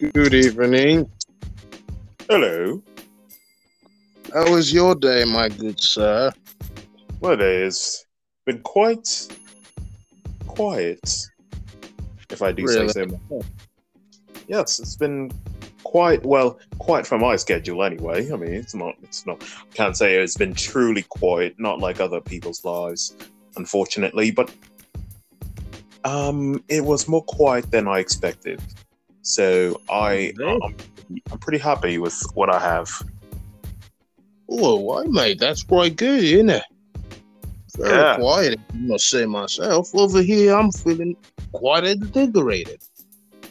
[0.00, 1.08] Good evening.
[2.28, 2.82] Hello.
[4.32, 6.32] How was your day, my good sir?
[7.20, 8.04] Well, it has
[8.44, 9.28] been quite
[10.46, 11.08] quiet,
[12.30, 12.88] if I do Really?
[12.88, 13.46] say so myself.
[14.48, 15.30] Yes, it's been
[15.84, 18.32] quite well, quite for my schedule anyway.
[18.32, 22.00] I mean, it's not, it's not, I can't say it's been truly quiet, not like
[22.00, 23.14] other people's lives,
[23.56, 24.52] unfortunately, but
[26.04, 28.60] um, it was more quiet than I expected.
[29.24, 30.58] So I, Okay.
[30.62, 30.76] um,
[31.32, 32.90] I'm pretty happy with what I have.
[34.50, 35.40] Oh, why, mate?
[35.40, 36.62] That's quite good, isn't it?
[37.78, 38.16] Very Yeah.
[38.16, 39.94] quiet, I must say myself.
[39.94, 41.16] Over here, I'm feeling
[41.52, 42.82] quite invigorated.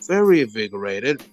[0.07, 1.23] Very invigorated.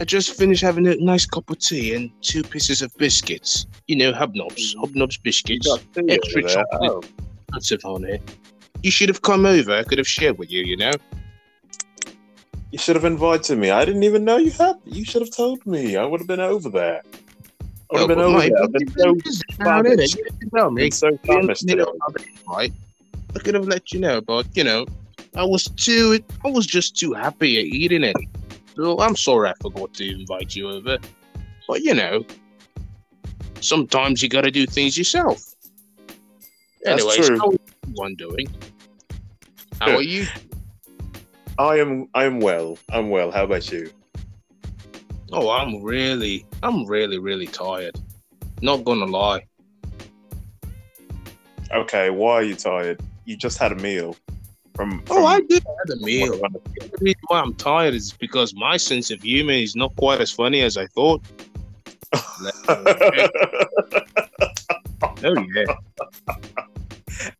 [0.00, 3.66] I just finished having a nice cup of tea and two pieces of biscuits.
[3.88, 5.66] You know, hobnobs, hobnobs biscuits.
[5.96, 6.64] Extra Over there.
[6.70, 7.10] chocolate.
[7.52, 8.22] Lots of on it.
[8.84, 9.72] You should have come over.
[9.74, 10.92] I could have shared with you, you know?
[12.70, 13.70] You should have invited me.
[13.70, 14.76] I didn't even know you had.
[14.84, 15.96] You should have told me.
[15.96, 17.02] I would have been over there.
[17.90, 18.62] I would have been over there.
[18.62, 19.96] I've been so, been busy now, innit?
[19.96, 20.16] famished.
[20.16, 20.82] You didn't tell me.
[20.82, 21.82] been so You know today.
[21.82, 22.72] about the invite.
[23.34, 24.86] I could have let you know, but you know,
[25.34, 26.20] I was too.
[26.44, 28.16] I was just too happy at eating it.
[28.76, 30.98] So I'm sorry I forgot to invite you over.
[31.66, 32.24] But you know,
[33.60, 35.54] sometimes you got to do things yourself.
[36.84, 37.38] That's Anyways, true.
[37.38, 38.48] how is everyone doing?
[39.80, 40.26] How are you?
[41.58, 42.08] I am.
[42.14, 42.78] I am well.
[42.90, 43.30] I'm well.
[43.30, 43.90] How about you?
[45.32, 47.98] Oh, I'm really, I'm really, really tired.
[48.62, 49.44] Not gonna lie.
[51.72, 52.10] Okay.
[52.10, 53.00] Why are you tired?
[53.24, 54.16] You just had a meal.
[54.74, 55.02] From.
[55.10, 56.38] Oh, I did have a meal.
[56.38, 60.30] The reason why I'm tired is because my sense of humor is not quite as
[60.30, 61.22] funny as I thought.
[65.24, 65.64] Oh yeah.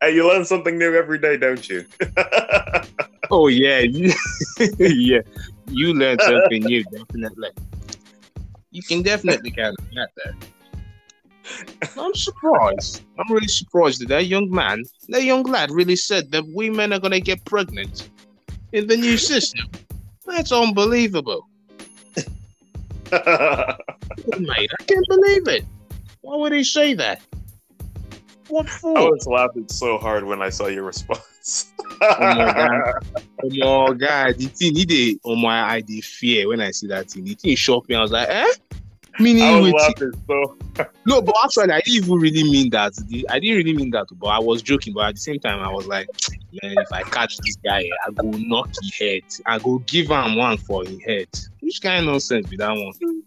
[0.00, 1.84] hey, you learn something new every day, don't you?
[3.31, 3.81] Oh yeah.
[4.79, 5.21] Yeah.
[5.71, 7.51] You learned something new, definitely.
[8.71, 10.34] You can definitely count on that.
[11.99, 13.03] I'm surprised.
[13.19, 16.99] I'm really surprised that that young man, that young lad, really said that women are
[16.99, 18.09] gonna get pregnant
[18.72, 19.69] in the new system.
[20.27, 21.49] That's unbelievable,
[22.17, 22.31] mate.
[23.12, 25.65] I can't believe it.
[26.21, 27.22] Why would he say that?
[28.49, 28.99] What for?
[28.99, 31.22] I was laughing so hard when I saw your response.
[32.00, 32.92] My God.
[33.41, 37.09] Oh my god, the thing he did on my ID fear when I see that
[37.09, 37.22] thing.
[37.22, 37.94] The thing shocked me.
[37.94, 38.53] I was like, eh?
[39.20, 40.56] Meaning I laughing so.
[41.06, 42.92] no, but actually I didn't even really mean that.
[43.31, 44.92] I didn't really mean that, but I was joking.
[44.92, 46.08] But at the same time, I was like,
[46.62, 49.22] man, if I catch this guy, I go knock his head.
[49.47, 51.28] I go give him one for his head.
[51.60, 53.22] Which kind of nonsense be that one?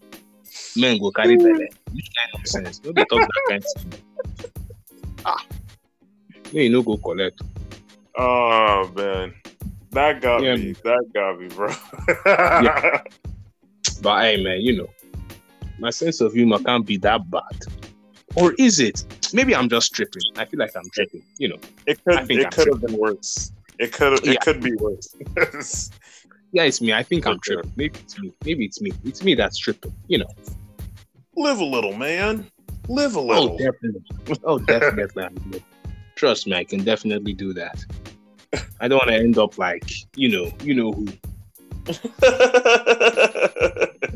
[0.76, 1.70] Men go carry belly.
[1.92, 2.82] Which kind of nonsense?
[2.84, 4.50] No, they talk that kind of thing.
[5.24, 5.40] Ah,
[6.52, 7.40] no, you no go collect.
[8.16, 9.34] Oh man,
[9.90, 10.56] that got Yeah.
[10.56, 10.72] me.
[10.84, 11.72] That got me, bro.
[14.02, 14.90] But hey, man, you know,
[15.78, 17.42] my sense of humor can't be that bad.
[18.34, 19.04] Or is it?
[19.32, 20.22] Maybe I'm just tripping.
[20.36, 21.22] I feel like I'm tripping.
[21.38, 21.58] You know.
[21.86, 22.30] It could.
[22.30, 23.52] It I'm could have been worse.
[23.78, 24.14] It could.
[24.26, 24.40] It Yeah.
[24.40, 25.90] could be worse.
[26.54, 26.92] Yeah, it's me.
[26.92, 27.62] I think I'm sure.
[27.62, 27.72] tripping.
[27.76, 28.30] Maybe it's me.
[28.44, 28.92] Maybe it's me.
[29.04, 29.94] It's me that's tripping.
[30.08, 30.28] You know.
[31.34, 32.46] Live a little, man.
[32.88, 33.54] Live a oh, little.
[33.54, 34.02] Oh, definitely.
[34.44, 35.62] Oh, definitely.
[36.22, 36.42] I'm good.
[36.42, 37.84] Trust me, I can definitely do that.
[38.80, 41.06] I don't want to end up like you know, you know who,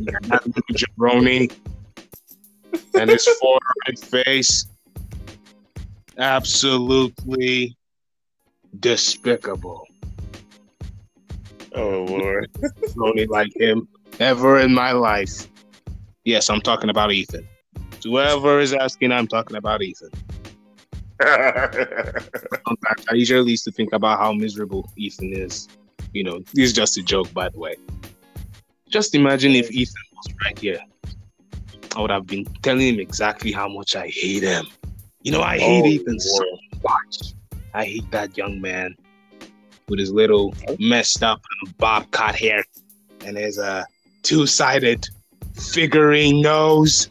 [0.00, 1.52] that jabroni,
[2.94, 4.66] and his forehead face.
[6.18, 7.76] Absolutely
[8.80, 9.86] despicable.
[11.74, 12.50] oh lord.
[13.00, 13.88] Only like him
[14.20, 15.48] ever in my life.
[16.24, 17.46] Yes, I'm talking about Ethan.
[18.02, 20.10] Whoever is asking, I'm talking about Ethan.
[22.66, 25.68] Sometimes I usually used to think about how miserable Ethan is.
[26.12, 27.76] You know, this is just a joke, by the way.
[28.88, 30.78] Just imagine if Ethan was right here.
[31.96, 34.66] I would have been telling him exactly how much I hate him.
[35.22, 36.44] You know, I hate Oh, Ethan so
[36.84, 37.34] much.
[37.74, 38.94] I hate that young man
[39.88, 41.40] with his little messed up
[41.78, 42.64] bob cut hair
[43.24, 43.84] and his uh,
[44.22, 45.06] two sided
[45.54, 47.10] figuring nose.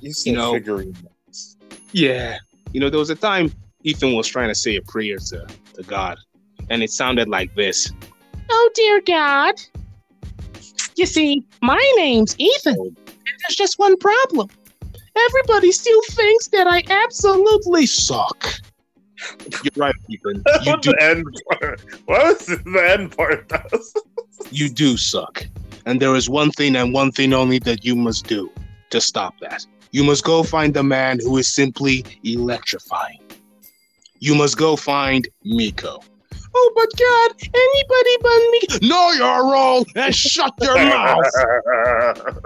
[0.00, 0.96] You said know- figurine.
[1.26, 1.56] Nose.
[1.92, 2.38] Yeah.
[2.74, 3.52] You know, there was a time
[3.84, 6.18] Ethan was trying to say a prayer to, to God,
[6.70, 7.92] and it sounded like this
[8.50, 9.54] Oh, dear God.
[10.96, 12.86] You see, my name's Ethan, oh.
[12.86, 12.96] and
[13.42, 14.48] there's just one problem.
[15.16, 18.44] Everybody still thinks that I absolutely suck.
[19.62, 20.42] You're right, Ethan.
[20.64, 21.80] You do, the end part?
[22.06, 23.52] What was the end part?
[24.50, 25.46] you do suck.
[25.86, 28.50] And there is one thing and one thing only that you must do
[28.90, 29.64] to stop that.
[29.94, 33.20] You must go find the man who is simply electrifying.
[34.18, 36.00] You must go find Miko.
[36.52, 38.88] Oh, but God, anybody but me.
[38.88, 41.24] No, you're wrong, and shut your mouth.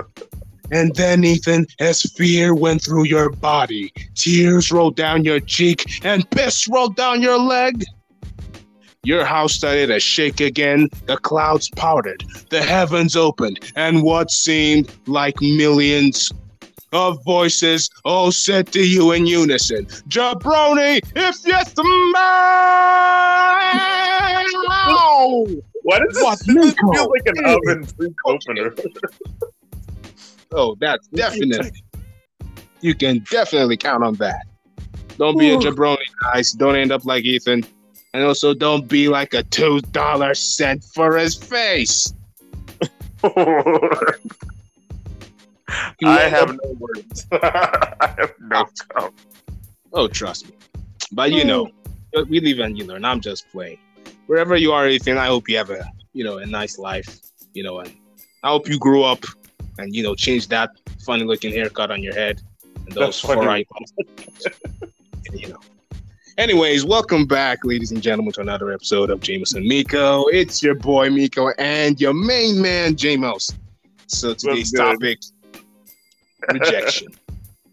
[0.70, 6.28] And then, Ethan, as fear went through your body, tears rolled down your cheek, and
[6.28, 7.82] piss rolled down your leg.
[9.02, 14.92] Your house started to shake again, the clouds parted, the heavens opened, and what seemed
[15.06, 16.30] like millions
[16.92, 21.84] of voices all said to you in unison Jabroni, if you smell!
[25.82, 26.54] What is What, this?
[26.54, 28.74] This feels like an oven freak opener.
[30.52, 31.72] Oh, that's definitely.
[32.80, 34.46] You can definitely count on that.
[35.18, 36.52] Don't be a jabroni, guys.
[36.52, 37.64] Don't end up like Ethan.
[38.14, 42.12] And also, don't be like a $2 cent for his face.
[46.04, 46.72] I have no ah.
[46.78, 47.26] words.
[47.32, 49.14] I have no comment.
[49.92, 50.54] Oh, trust me.
[51.12, 51.70] But you know,
[52.28, 53.04] we live and you learn.
[53.04, 53.78] I'm just playing.
[54.26, 57.20] Wherever you are, Ethan, I hope you have a you know a nice life.
[57.54, 57.94] You know, and
[58.42, 59.24] I hope you grow up
[59.78, 60.70] and you know change that
[61.04, 62.40] funny looking haircut on your head
[62.86, 63.92] and those four icons.
[65.32, 65.58] you know.
[66.36, 70.26] Anyways, welcome back, ladies and gentlemen, to another episode of James and Miko.
[70.26, 73.52] It's your boy Miko and your main man Jamos.
[74.06, 75.18] So today's topic:
[76.52, 77.08] rejection.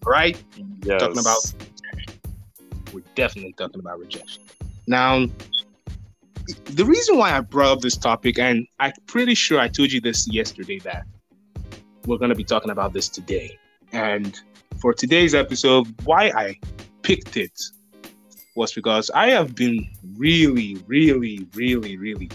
[0.06, 0.42] right?
[0.84, 1.02] Yes.
[1.02, 1.54] talking about
[2.94, 4.44] we're definitely talking about rejection.
[4.88, 5.26] Now,
[6.66, 10.00] the reason why I brought up this topic, and I'm pretty sure I told you
[10.00, 11.06] this yesterday that
[12.06, 13.58] we're going to be talking about this today.
[13.92, 14.40] And
[14.80, 16.60] for today's episode, why I
[17.02, 17.60] picked it
[18.56, 22.30] was because I have been really, really, really, really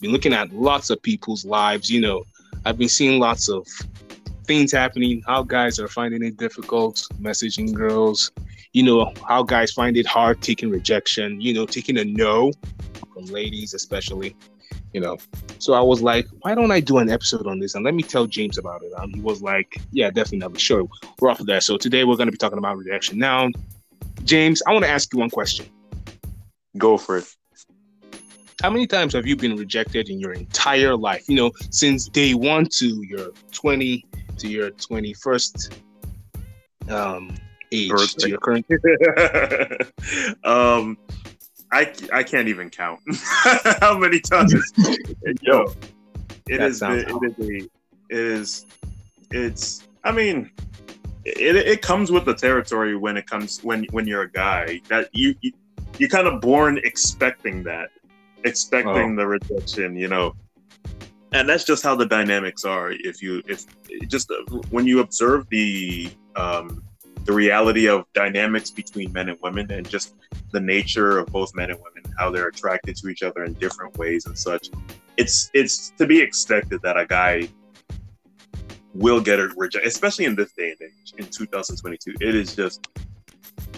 [0.00, 1.90] been looking at lots of people's lives.
[1.90, 2.24] You know,
[2.64, 3.66] I've been seeing lots of
[4.46, 8.30] things happening, how guys are finding it difficult messaging girls,
[8.72, 12.52] you know, how guys find it hard taking rejection, you know, taking a no
[13.12, 14.36] from ladies, especially,
[14.92, 15.16] you know.
[15.58, 18.02] So I was like, why don't I do an episode on this and let me
[18.02, 18.92] tell James about it?
[18.98, 20.86] Um, he was like, yeah, definitely, not sure,
[21.20, 21.62] we're off of that.
[21.62, 23.18] So today we're going to be talking about rejection.
[23.18, 23.48] Now,
[24.24, 25.66] James, I want to ask you one question.
[26.78, 27.26] Go for it.
[28.62, 31.28] How many times have you been rejected in your entire life?
[31.28, 34.04] You know, since day one to your 20
[34.38, 35.78] to your 21st
[36.88, 37.34] um,
[37.72, 38.66] age to your current.
[40.44, 40.98] um,
[41.72, 43.00] I I can't even count
[43.80, 44.54] how many times.
[45.42, 45.72] Yo,
[46.48, 47.70] it is it is it
[48.10, 48.66] is
[49.30, 49.82] it's.
[50.04, 50.50] I mean,
[51.24, 55.08] it it comes with the territory when it comes when when you're a guy that
[55.12, 55.52] you you
[55.98, 57.90] you're kind of born expecting that,
[58.44, 60.34] expecting the rejection, you know.
[61.32, 62.92] And that's just how the dynamics are.
[62.92, 63.64] If you if
[64.08, 66.82] just uh, when you observe the um,
[67.24, 70.14] the reality of dynamics between men and women and just
[70.52, 73.96] the nature of both men and women, how they're attracted to each other in different
[73.98, 74.70] ways and such.
[75.16, 77.48] It's it's to be expected that a guy
[78.94, 82.14] will get a reject, especially in this day and age, in 2022.
[82.20, 82.88] It is just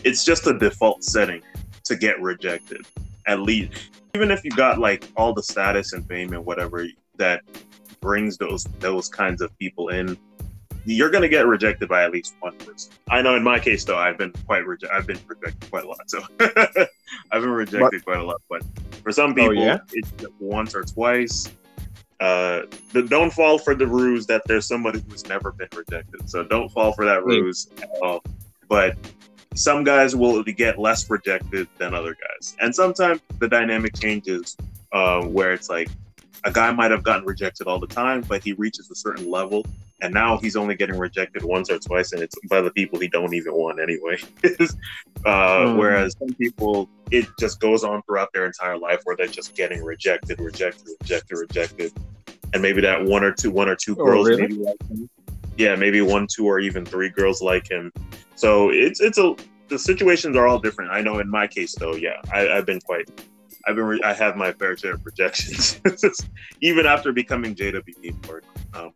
[0.05, 1.43] it's just a default setting
[1.85, 2.87] to get rejected.
[3.27, 3.73] At least,
[4.15, 6.87] even if you got like all the status and fame and whatever
[7.19, 7.43] that
[8.01, 10.17] brings those those kinds of people in,
[10.85, 12.93] you're gonna get rejected by at least one person.
[13.11, 15.89] I know in my case though, I've been quite reje- I've been rejected quite a
[15.89, 16.09] lot.
[16.09, 16.21] So
[17.31, 18.41] I've been rejected quite a lot.
[18.49, 18.63] But
[19.03, 19.79] for some people, yeah?
[19.93, 20.11] it's
[20.41, 21.51] once or twice.
[22.21, 26.29] Uh, the, don't fall for the ruse that there's somebody who's never been rejected.
[26.29, 27.27] So don't fall for that Mm.
[27.27, 28.25] ruse at all.
[28.69, 28.97] But
[29.55, 34.57] some guys will get less rejected than other guys, and sometimes the dynamic changes
[34.93, 35.89] uh, where it's like
[36.45, 39.65] a guy might have gotten rejected all the time, but he reaches a certain level,
[40.01, 43.09] and now he's only getting rejected once or twice, and it's by the people he
[43.09, 44.17] don't even want anyway.
[45.27, 45.77] uh, Hmm.
[45.79, 49.83] Whereas some people, it just goes on throughout their entire life where they're just getting
[49.83, 51.93] rejected, rejected, rejected, rejected,
[52.53, 54.43] and maybe that one or two, one or two Oh, girls really?
[54.43, 55.09] maybe like him.
[55.57, 57.93] Yeah, maybe one, two, or even three girls like him.
[58.37, 59.35] So it's it's a
[59.67, 60.93] the situations are all different.
[60.93, 63.11] I know in my case though, yeah, I, I've been quite.
[63.69, 65.79] I've been re- I have my fair share of projections,
[66.63, 68.45] even after becoming JWP board.
[68.73, 68.93] Um,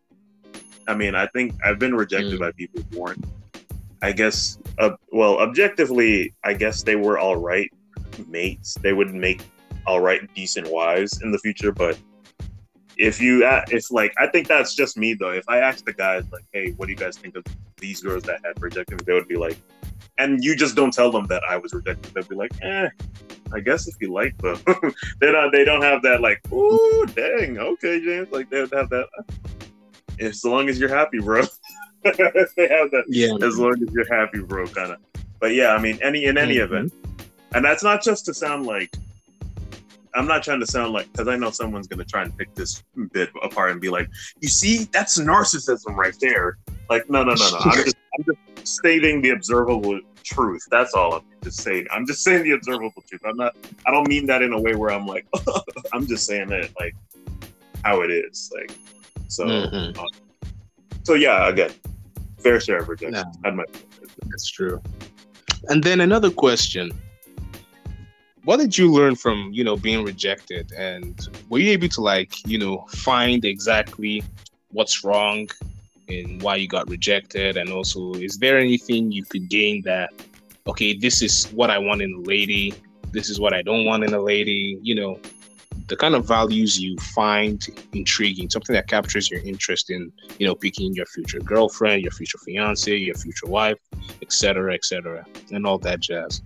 [0.88, 2.40] I mean, I think I've been rejected Mm.
[2.40, 3.22] by people who weren't.
[4.00, 7.70] I guess, uh, well, objectively, I guess they were all right
[8.28, 8.74] mates.
[8.82, 9.42] They would make
[9.86, 11.70] all right, decent wives in the future.
[11.70, 11.98] But
[13.08, 15.32] if you, a- if like, I think that's just me though.
[15.32, 17.44] If I asked the guys like, "Hey, what do you guys think of
[17.78, 19.56] these girls that had rejected me?" They would be like,
[20.18, 22.14] and you just don't tell them that I was rejected.
[22.14, 22.88] they'd be like, "Eh,
[23.52, 24.58] I guess if you like them."
[25.20, 25.50] they don't.
[25.52, 29.08] They don't have that like, "Ooh, dang, okay, James." Like they would have that.
[30.20, 31.42] As long as you're happy, bro.
[32.04, 33.34] they have that Yeah.
[33.46, 34.98] as long as you're happy, bro, kind of.
[35.40, 36.64] But yeah, I mean, any in any Mhm.
[36.64, 36.92] event,
[37.54, 38.90] and that's not just to sound like
[40.14, 42.82] I'm not trying to sound like because I know someone's gonna try and pick this
[43.12, 44.08] bit apart and be like,
[44.40, 46.58] you see, that's narcissism right there.
[46.90, 47.58] Like, no, no, no, no.
[47.58, 50.62] I'm just, I'm just stating the observable truth.
[50.70, 51.86] That's all I'm just saying.
[51.90, 53.22] I'm just saying the observable truth.
[53.24, 53.56] I'm not.
[53.86, 55.26] I don't mean that in a way where I'm like.
[55.92, 56.94] I'm just saying it like
[57.84, 58.52] how it is.
[58.54, 58.76] Like,
[59.28, 59.46] so.
[59.46, 59.98] Mm-hmm.
[59.98, 60.04] Uh,
[61.04, 61.72] so yeah, again,
[62.38, 63.24] fair share of rejection.
[63.44, 63.64] No,
[64.26, 64.80] that's true.
[65.68, 66.92] And then another question
[68.44, 70.72] what did you learn from you know being rejected?
[70.72, 74.22] And were you able to like you know find exactly
[74.70, 75.48] what's wrong
[76.08, 77.56] and why you got rejected?
[77.56, 80.10] And also is there anything you could gain that
[80.66, 82.72] okay this is what i want in a lady
[83.10, 84.78] this is what i don't want in a lady?
[84.82, 85.20] You know
[85.88, 90.54] the kind of values you find intriguing something that captures your interest in you know
[90.54, 93.78] picking your future girlfriend your future fiance your future wife
[94.22, 96.40] etc etc and all that jazz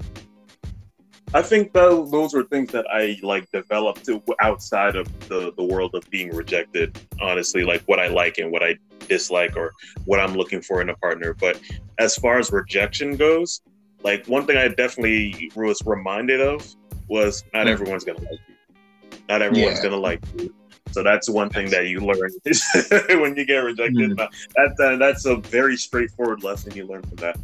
[1.35, 4.09] I think that those were things that I like developed
[4.41, 6.99] outside of the the world of being rejected.
[7.21, 8.77] Honestly, like what I like and what I
[9.09, 9.73] dislike, or
[10.05, 11.35] what I'm looking for in a partner.
[11.35, 11.61] But
[11.99, 13.61] as far as rejection goes,
[14.03, 16.75] like one thing I definitely was reminded of
[17.09, 17.71] was not mm.
[17.71, 19.19] everyone's gonna like you.
[19.29, 19.83] Not everyone's yeah.
[19.83, 20.55] gonna like you.
[20.93, 22.31] So that's one thing that you learn
[23.21, 24.13] when you get rejected.
[24.13, 24.29] Mm.
[24.55, 27.39] That, that's a very straightforward lesson you learn from that.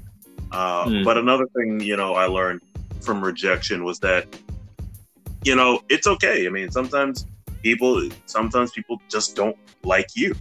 [0.52, 1.04] Uh, mm.
[1.04, 2.62] But another thing, you know, I learned
[3.04, 4.26] from rejection was that
[5.44, 6.46] you know it's okay.
[6.46, 7.26] I mean sometimes
[7.62, 10.34] people sometimes people just don't like you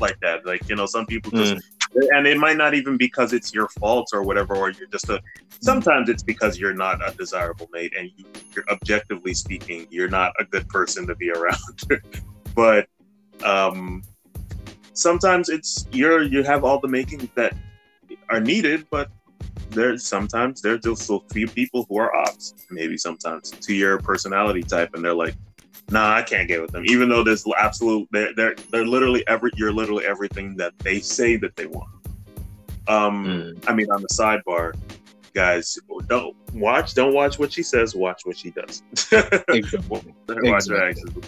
[0.00, 0.46] like that.
[0.46, 2.08] Like you know some people just mm.
[2.10, 5.20] and it might not even because it's your fault or whatever or you're just a
[5.60, 10.32] sometimes it's because you're not a desirable mate and you, you're objectively speaking you're not
[10.38, 11.56] a good person to be around.
[12.54, 12.88] But
[13.44, 14.02] um
[14.94, 17.54] sometimes it's you're you have all the makings that
[18.30, 19.10] are needed but
[19.78, 24.62] there's sometimes there's just a few people who are ops, maybe sometimes to your personality
[24.62, 25.34] type, and they're like,
[25.90, 29.50] "Nah, I can't get with them." Even though there's absolute, they're they're, they're literally every
[29.56, 31.90] you're literally everything that they say that they want.
[32.88, 33.64] Um, mm.
[33.68, 34.74] I mean, on the sidebar,
[35.32, 38.82] guys, don't watch, don't watch what she says, watch what she does.
[39.48, 40.14] exactly.
[40.28, 41.22] exactly.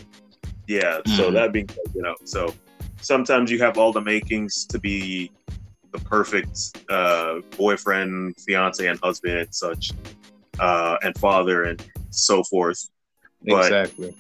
[0.67, 1.01] Yeah.
[1.07, 1.17] Mm.
[1.17, 1.35] So hmm.
[1.35, 2.55] that being said, you know, so
[3.01, 5.31] sometimes you have all the makings to be
[5.93, 9.93] the perfect uh, boyfriend, fiance, and husband, and such,
[10.59, 12.89] uh, and father, and so forth.
[13.43, 14.17] But exactly.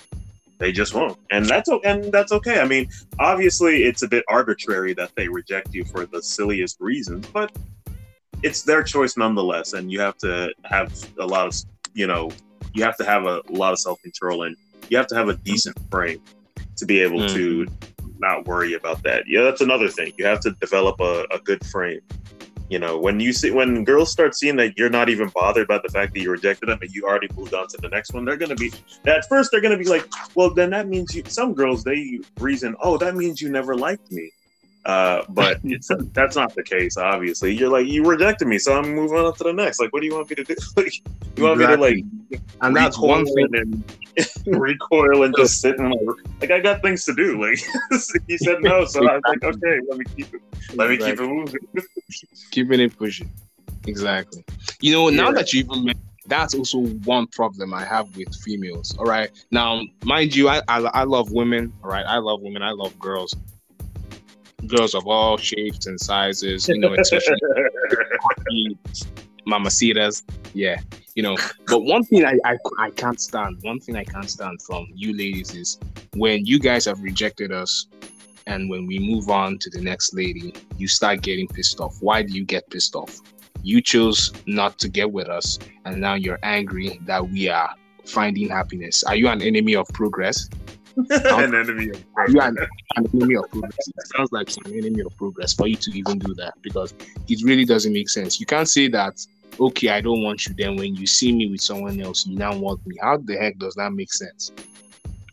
[0.58, 2.60] They just won't, and that's and that's okay.
[2.60, 2.86] I mean,
[3.18, 7.50] obviously, it's a bit arbitrary that they reject you for the silliest reasons, but
[8.42, 9.72] it's their choice nonetheless.
[9.72, 11.54] And you have to have a lot of,
[11.94, 12.30] you know,
[12.74, 14.54] you have to have a, lot of self control, and
[14.90, 16.20] you have to have a decent frame
[16.76, 17.34] to be able mm.
[17.34, 17.66] to
[18.20, 19.24] not worry about that.
[19.26, 20.12] Yeah, that's another thing.
[20.18, 22.00] You have to develop a, a good frame.
[22.68, 25.82] You know, when you see when girls start seeing that you're not even bothered about
[25.82, 28.24] the fact that you rejected them and you already moved on to the next one,
[28.24, 28.72] they're gonna be
[29.06, 31.24] at first they're gonna be like, well, then that means you.
[31.26, 34.30] Some girls they reason, oh, that means you never liked me.
[34.90, 36.96] Uh, but it's that's not the case.
[36.96, 39.80] Obviously, you're like you rejected me, so I'm moving on to the next.
[39.80, 40.56] Like, what do you want me to do?
[40.76, 40.94] like,
[41.36, 41.94] you want exactly.
[41.94, 43.48] me to like, and that's one thing.
[43.52, 43.84] And
[44.46, 47.40] recoil and just sit and like, like I got things to do.
[47.40, 47.58] Like
[48.26, 50.42] he said no, so I was like, okay, let me keep it.
[50.74, 51.28] Let exactly.
[51.28, 51.86] me keep it moving.
[52.50, 53.30] Keeping it pushing.
[53.86, 54.44] Exactly.
[54.80, 55.22] You know, yeah.
[55.22, 55.94] now that you even
[56.26, 58.96] that's also one problem I have with females.
[58.98, 59.30] All right.
[59.50, 61.72] Now, mind you, I, I, I love women.
[61.82, 62.06] All right.
[62.06, 62.62] I love women.
[62.62, 63.34] I love girls
[64.66, 67.36] girls of all shapes and sizes, you know, especially
[69.46, 70.22] mamacitas.
[70.54, 70.80] Yeah,
[71.14, 71.36] you know.
[71.66, 75.16] But one thing I, I, I can't stand, one thing I can't stand from you
[75.16, 75.78] ladies is
[76.14, 77.86] when you guys have rejected us
[78.46, 81.98] and when we move on to the next lady, you start getting pissed off.
[82.00, 83.20] Why do you get pissed off?
[83.62, 87.74] You chose not to get with us, and now you're angry that we are
[88.06, 89.04] finding happiness.
[89.04, 90.48] Are you an enemy of progress?
[91.10, 92.34] an enemy of progress.
[92.34, 92.58] You are an,
[92.96, 93.88] an enemy of progress.
[93.88, 96.94] It sounds like an enemy of progress for you to even do that because
[97.28, 98.40] it really doesn't make sense.
[98.40, 99.24] You can't say that,
[99.58, 100.54] okay, I don't want you.
[100.56, 102.96] Then when you see me with someone else, you now want me.
[103.00, 104.52] How the heck does that make sense?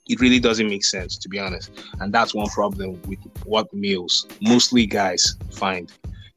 [0.09, 1.71] It really doesn't make sense, to be honest.
[1.99, 5.91] And that's one problem with what males, mostly guys, find.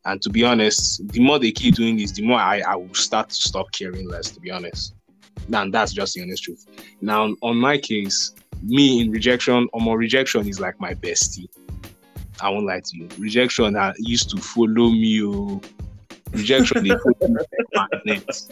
[0.05, 2.95] And to be honest, the more they keep doing this, the more I, I will
[2.95, 4.95] start to stop caring less, to be honest.
[5.53, 6.67] And that's just the honest truth.
[7.01, 11.49] Now, on my case, me in rejection, or more rejection is like my bestie.
[12.43, 13.09] I won't lie to you.
[13.19, 15.23] Rejection I used to follow me.
[15.23, 15.61] Oh.
[16.33, 17.37] Rejection they put me
[17.75, 18.49] magnet.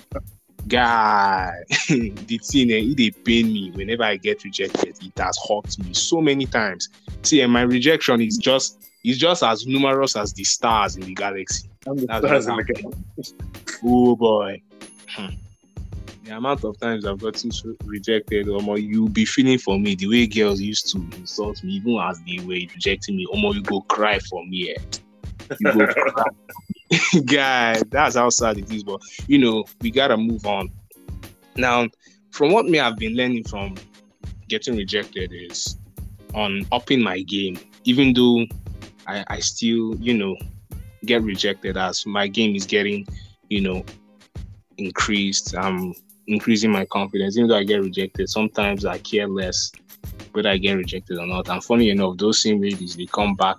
[0.67, 1.55] Guy,
[1.89, 4.97] the thing eh, it they pain me whenever I get rejected.
[5.01, 6.91] It has hurt me so many times.
[7.23, 11.15] See, and my rejection is just is just as numerous as the stars in the
[11.15, 11.71] galaxy.
[11.87, 13.35] The stars in the galaxy.
[13.83, 14.61] Oh boy.
[15.09, 15.37] Hmm.
[16.29, 17.51] The amount of times I've gotten
[17.85, 21.99] rejected, or you'll be feeling for me the way girls used to insult me, even
[21.99, 23.27] as they were rejecting me.
[23.27, 24.77] Or you go cry for me.
[24.77, 25.55] Eh?
[25.59, 26.25] You go cry.
[27.25, 28.85] Guy, that's how sad it is.
[28.85, 30.71] But you know, we gotta move on.
[31.57, 31.89] Now,
[32.31, 33.77] from what me I've been learning from
[34.49, 35.79] getting rejected is
[36.35, 38.45] on upping my game, even though
[39.07, 40.37] I, I still, you know,
[41.07, 43.07] get rejected as my game is getting,
[43.49, 43.83] you know,
[44.77, 45.57] increased.
[45.57, 45.95] I'm
[46.29, 47.37] increasing my confidence.
[47.37, 49.73] Even though I get rejected, sometimes I care less
[50.33, 51.49] whether I get rejected or not.
[51.49, 53.59] And funny enough, those same ladies they come back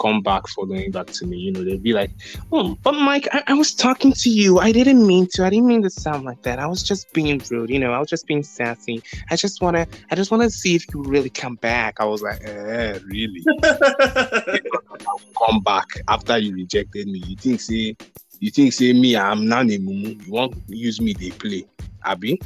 [0.00, 1.36] come back following back to me.
[1.36, 2.10] You know, they'd be like,
[2.52, 4.58] "Oh, but Mike, I, I, was talking to you.
[4.58, 5.44] I didn't mean to.
[5.44, 6.58] I didn't mean to sound like that.
[6.58, 7.70] I was just being rude.
[7.70, 9.02] You know, I was just being sassy.
[9.30, 12.40] I just wanna, I just wanna see if you really come back." I was like,
[12.42, 13.44] "Eh, really?"
[15.46, 17.22] come back after you rejected me.
[17.26, 17.96] You think say,
[18.40, 20.26] you think say me, I'm not a mumu.
[20.26, 21.12] You want use me?
[21.12, 21.66] They play,
[22.04, 22.40] Abby.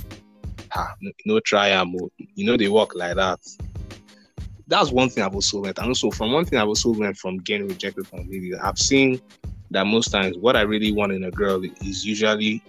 [0.76, 1.94] Ah, no, try, I'm
[2.34, 3.40] You know they work like that
[4.66, 5.78] that's one thing I've also learned.
[5.78, 9.20] And also from one thing I've also learned from getting rejected from ladies, I've seen
[9.70, 12.62] that most times what I really want in a girl is usually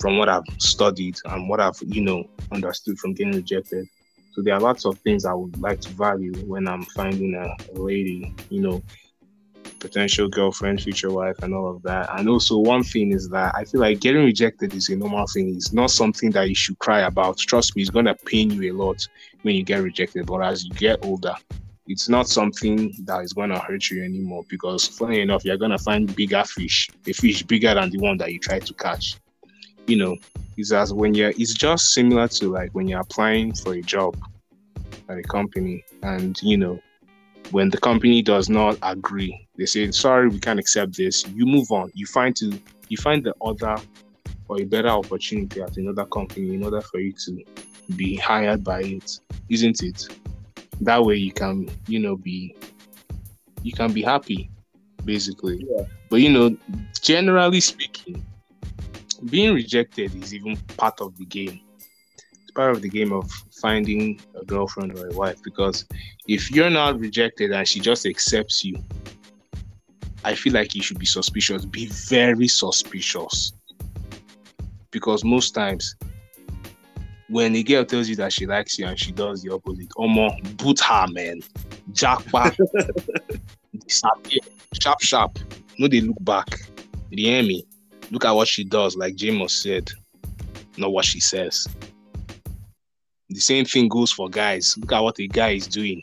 [0.00, 3.88] from what I've studied and what I've, you know, understood from getting rejected.
[4.32, 7.78] So there are lots of things I would like to value when I'm finding a
[7.78, 8.82] lady, you know,
[9.82, 12.08] potential girlfriend, future wife, and all of that.
[12.16, 15.54] And also, one thing is that I feel like getting rejected is a normal thing.
[15.54, 17.36] It's not something that you should cry about.
[17.38, 19.06] Trust me, it's going to pain you a lot
[19.42, 20.26] when you get rejected.
[20.26, 21.34] But as you get older,
[21.88, 25.72] it's not something that is going to hurt you anymore because, funny enough, you're going
[25.72, 29.16] to find bigger fish, a fish bigger than the one that you tried to catch.
[29.88, 30.16] You know,
[30.56, 34.16] it's as when you're, it's just similar to like when you're applying for a job
[35.08, 36.80] at a company and, you know,
[37.50, 41.70] when the company does not agree, they say, "Sorry, we can't accept this." You move
[41.70, 41.90] on.
[41.94, 43.76] You find to you find the other
[44.48, 47.42] or a better opportunity at another company in order for you to
[47.96, 49.18] be hired by it,
[49.48, 50.08] isn't it?
[50.80, 52.54] That way you can, you know, be
[53.62, 54.50] you can be happy,
[55.04, 55.64] basically.
[55.68, 55.84] Yeah.
[56.10, 56.56] But you know,
[57.00, 58.24] generally speaking,
[59.30, 61.60] being rejected is even part of the game
[62.42, 65.86] It's part of the game of finding a girlfriend or a wife because
[66.26, 68.76] if you're not rejected and she just accepts you,
[70.24, 71.64] I feel like you should be suspicious.
[71.64, 73.52] Be very suspicious.
[74.90, 75.96] Because most times
[77.28, 80.02] when a girl tells you that she likes you and she does the opposite, oh
[80.06, 81.40] Omo, boot her, man.
[81.92, 82.56] Jackpot.
[83.86, 84.40] disappear.
[84.80, 85.38] Sharp, sharp.
[85.78, 86.60] No, they look back.
[87.10, 87.64] You hear me?
[88.10, 89.90] Look at what she does, like James said,
[90.76, 91.66] not what she says.
[93.30, 94.76] The same thing goes for guys.
[94.78, 96.02] Look at what a guy is doing,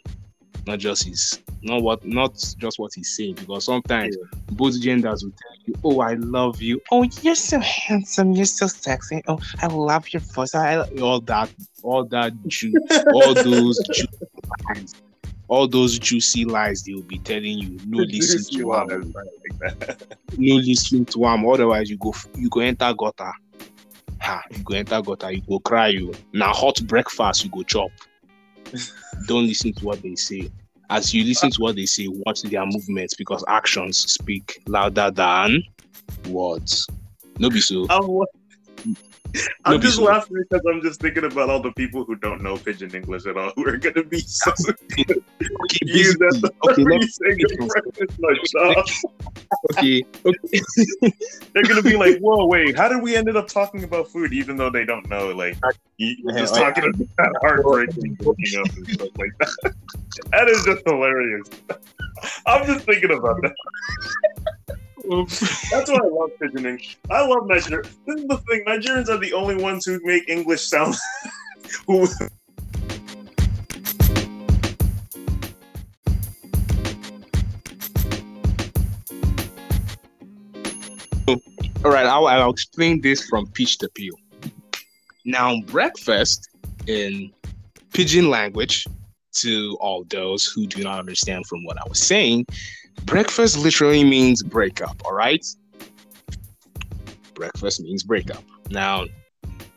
[0.65, 3.35] not just his, not what, not just what he's saying.
[3.35, 4.39] Because sometimes yeah.
[4.51, 6.81] both genders will tell you, "Oh, I love you.
[6.91, 8.31] Oh, you're so handsome.
[8.33, 9.21] You're so sexy.
[9.27, 10.55] Oh, I love your voice.
[10.55, 11.49] I all that,
[11.83, 12.73] all that, ju-
[13.13, 14.09] all those juicy
[14.67, 14.95] lies,
[15.47, 17.77] all those juicy lies they will be telling you.
[17.85, 19.13] No, listen to him.
[20.37, 21.47] no, listen to him.
[21.47, 23.31] Otherwise, you go, you go enter gutter
[24.19, 27.89] ha you go enter gutter you go cry you now hot breakfast you go chop
[29.27, 30.51] don't listen to what they say
[30.89, 35.63] as you listen to what they say watch their movements because actions speak louder than
[36.27, 36.87] words.
[37.37, 38.25] No be so oh,
[39.65, 42.93] I'm just laughing because I'm just thinking about all the people who don't know pidgin
[42.95, 44.51] English at all who are going to be so
[44.99, 45.15] okay,
[45.83, 46.83] use that okay,
[49.71, 50.61] okay, okay.
[51.53, 54.33] They're going to be like, "Whoa, wait, how did we ended up talking about food?"
[54.33, 55.57] Even though they don't know, like,
[55.97, 59.73] you, just talking about heartbreaking hooking up and stuff like that.
[60.31, 61.47] That is just hilarious.
[62.45, 63.53] I'm just thinking about that.
[65.09, 66.79] That's why I love pigeoning.
[67.09, 67.83] I love Naija.
[68.05, 68.63] This is the thing.
[68.67, 70.95] Nigerians are the only ones who make English sound.
[71.87, 72.07] who.
[81.83, 84.13] All right, I'll, I'll explain this from pitch to peel.
[85.25, 86.49] Now, breakfast
[86.85, 87.31] in
[87.93, 88.85] pidgin language,
[89.31, 92.45] to all those who do not understand from what I was saying,
[93.05, 95.45] breakfast literally means breakup, all right?
[97.33, 98.43] Breakfast means breakup.
[98.69, 99.05] Now,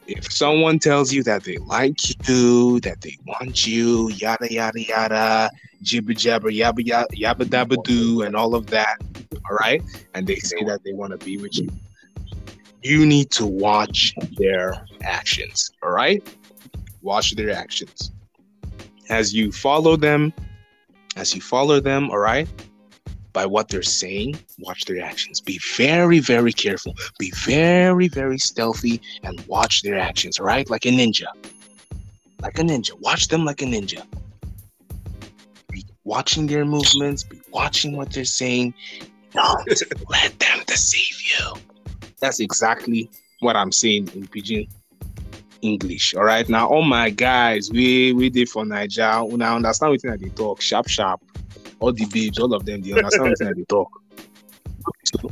[0.06, 5.50] if someone tells you that they like you, that they want you, yada yada yada,
[5.82, 8.96] jibber jabber yabba yabba yabba dabba doo, and all of that,
[9.48, 9.82] all right,
[10.14, 11.68] and they say that they want to be with you,
[12.82, 16.22] you need to watch their actions, all right?
[17.00, 18.10] Watch their actions.
[19.08, 20.32] As you follow them,
[21.16, 22.48] as you follow them, all right,
[23.32, 25.40] by what they're saying, watch their actions.
[25.40, 26.94] Be very, very careful.
[27.18, 30.68] Be very, very stealthy and watch their actions, all right?
[30.68, 31.26] Like a ninja.
[32.40, 32.98] Like a ninja.
[33.00, 34.04] Watch them like a ninja.
[35.70, 38.74] Be watching their movements, be watching what they're saying.
[39.32, 39.68] Don't
[40.10, 41.54] let them deceive you.
[42.20, 44.68] That's exactly what I'm saying in pidgin
[45.62, 46.14] English.
[46.14, 46.48] All right.
[46.48, 49.28] Now, all my guys, we we did for Naija.
[49.28, 51.20] When I understand what they talk, sharp, sharp.
[51.82, 53.90] All the babes, all of them, they understand what they talk.
[55.04, 55.30] So,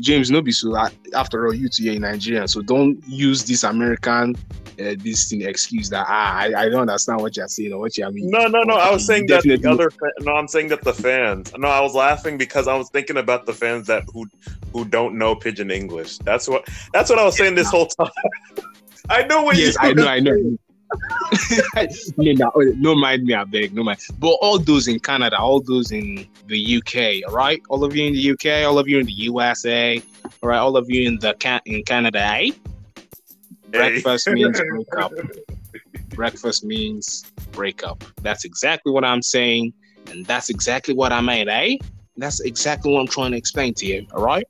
[0.00, 0.76] James, no be so.
[1.14, 4.36] After all, you two are in Nigeria, so don't use this American
[4.80, 7.96] uh, this thing excuse that ah, I, I don't understand what you're saying or what
[7.98, 8.30] you mean.
[8.30, 8.74] No, no, no.
[8.74, 9.90] I was saying that the other.
[9.90, 11.52] Fa- no, I'm saying that the fans.
[11.56, 14.26] No, I was laughing because I was thinking about the fans that who
[14.72, 16.18] who don't know pidgin English.
[16.18, 18.10] That's what that's what I was saying this whole time.
[19.10, 19.88] I know what yes, you.
[19.88, 20.58] I know, I know.
[22.16, 24.00] no, no, no mind me, I beg, no mind.
[24.18, 28.06] But all those in Canada, all those in the UK, all right, all of you
[28.06, 30.02] in the UK, all of you in the USA,
[30.42, 32.50] all right, all of you in the can in Canada, eh?
[33.70, 34.34] Breakfast hey.
[34.34, 35.12] means breakup.
[36.08, 38.02] Breakfast means breakup.
[38.22, 39.72] That's exactly what I'm saying,
[40.10, 41.76] and that's exactly what I mean, eh?
[42.16, 44.46] That's exactly what I'm trying to explain to you, all right?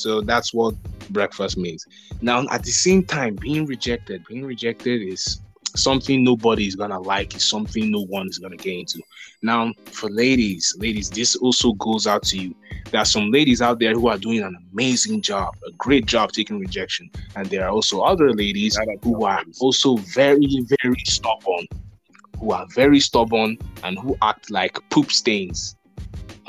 [0.00, 0.74] So that's what
[1.10, 1.86] breakfast means.
[2.22, 5.40] Now, at the same time, being rejected, being rejected is
[5.76, 9.00] something nobody is gonna like, is something no one is gonna get into.
[9.42, 12.54] Now, for ladies, ladies, this also goes out to you.
[12.90, 16.32] There are some ladies out there who are doing an amazing job, a great job
[16.32, 21.66] taking rejection, and there are also other ladies who are also very, very stubborn,
[22.38, 25.76] who are very stubborn and who act like poop stains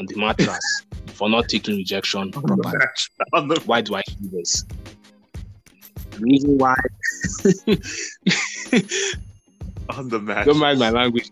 [0.02, 0.84] on the mattress
[1.14, 2.78] for not taking rejection properly.
[3.66, 4.66] Why do I do this?
[6.12, 6.76] The reason why
[9.98, 10.48] on the match.
[10.48, 11.30] Don't mind my language.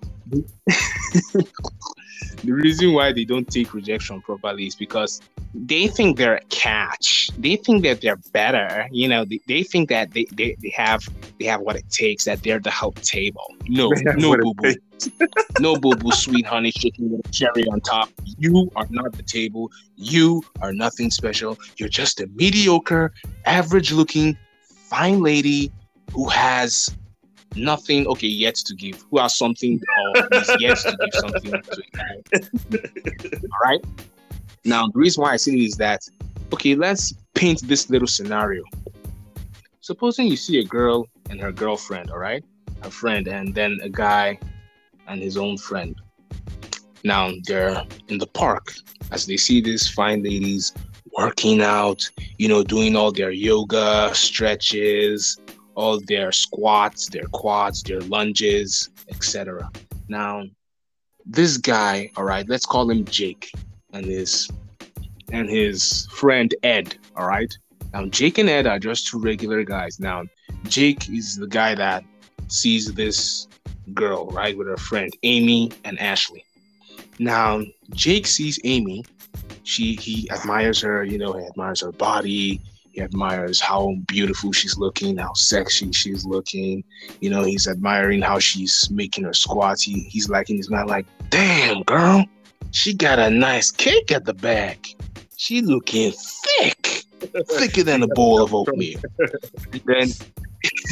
[2.43, 5.21] The reason why they don't take rejection properly is because
[5.53, 7.31] they think they're a catch.
[7.37, 8.87] They think that they're better.
[8.91, 11.01] You know, they, they think that they, they, they have
[11.39, 13.45] they have what it takes, that they're the help table.
[13.67, 14.75] No, no boo boo.
[15.59, 18.09] no boo boo, sweet honey chicken with a cherry on top.
[18.37, 19.71] You are not the table.
[19.95, 21.57] You are nothing special.
[21.77, 23.13] You're just a mediocre,
[23.45, 25.71] average looking, fine lady
[26.13, 26.89] who has
[27.55, 29.03] nothing okay yet to give.
[29.09, 29.81] Who has something
[30.15, 31.83] or is yet to give something to
[33.43, 33.83] all right
[34.65, 36.01] now the reason why i say this is that
[36.53, 38.63] okay let's paint this little scenario.
[39.79, 42.43] Supposing you see a girl and her girlfriend all right
[42.83, 44.39] a friend and then a guy
[45.07, 45.95] and his own friend.
[47.03, 48.73] Now they're in the park
[49.11, 50.73] as they see these fine ladies
[51.17, 52.07] working out
[52.37, 55.39] you know doing all their yoga stretches
[55.79, 59.71] all their squats, their quads, their lunges, etc.
[60.09, 60.43] Now,
[61.25, 63.49] this guy, all right, let's call him Jake,
[63.93, 64.49] and his
[65.31, 67.53] and his friend Ed, all right.
[67.93, 69.99] Now, Jake and Ed are just two regular guys.
[69.99, 70.25] Now,
[70.65, 72.03] Jake is the guy that
[72.47, 73.47] sees this
[73.93, 76.43] girl, right, with her friend Amy and Ashley.
[77.19, 77.61] Now,
[77.91, 79.05] Jake sees Amy.
[79.63, 82.59] She he admires her, you know, he admires her body,
[82.99, 86.83] admires how beautiful she's looking, how sexy she's looking.
[87.21, 89.83] You know, he's admiring how she's making her squats.
[89.83, 92.25] He, he's liking he's not like, damn, girl,
[92.71, 94.87] she got a nice cake at the back.
[95.37, 97.05] She looking thick,
[97.47, 98.99] thicker than a bowl of oatmeal.
[99.85, 100.09] Then,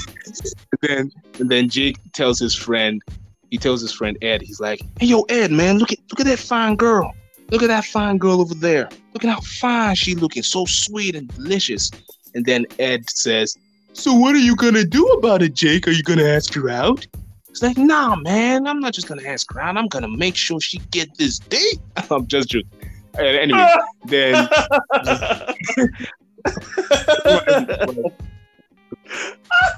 [0.81, 3.01] then, then Jake tells his friend,
[3.49, 6.25] he tells his friend Ed, he's like, "Hey, yo, Ed, man, look at look at
[6.25, 7.13] that fine girl.
[7.49, 8.89] Look at that fine girl over there.
[9.13, 11.91] Look at how fine she looking, so sweet and delicious.
[12.35, 13.57] And then Ed says,
[13.93, 15.87] So what are you gonna do about it, Jake?
[15.87, 17.07] Are you gonna ask her out?
[17.49, 19.77] It's like, nah, man, I'm not just gonna ask her out.
[19.77, 21.79] I'm gonna make sure she get this date.
[22.11, 22.69] I'm just joking.
[23.17, 23.73] Uh, anyway,
[24.05, 24.47] then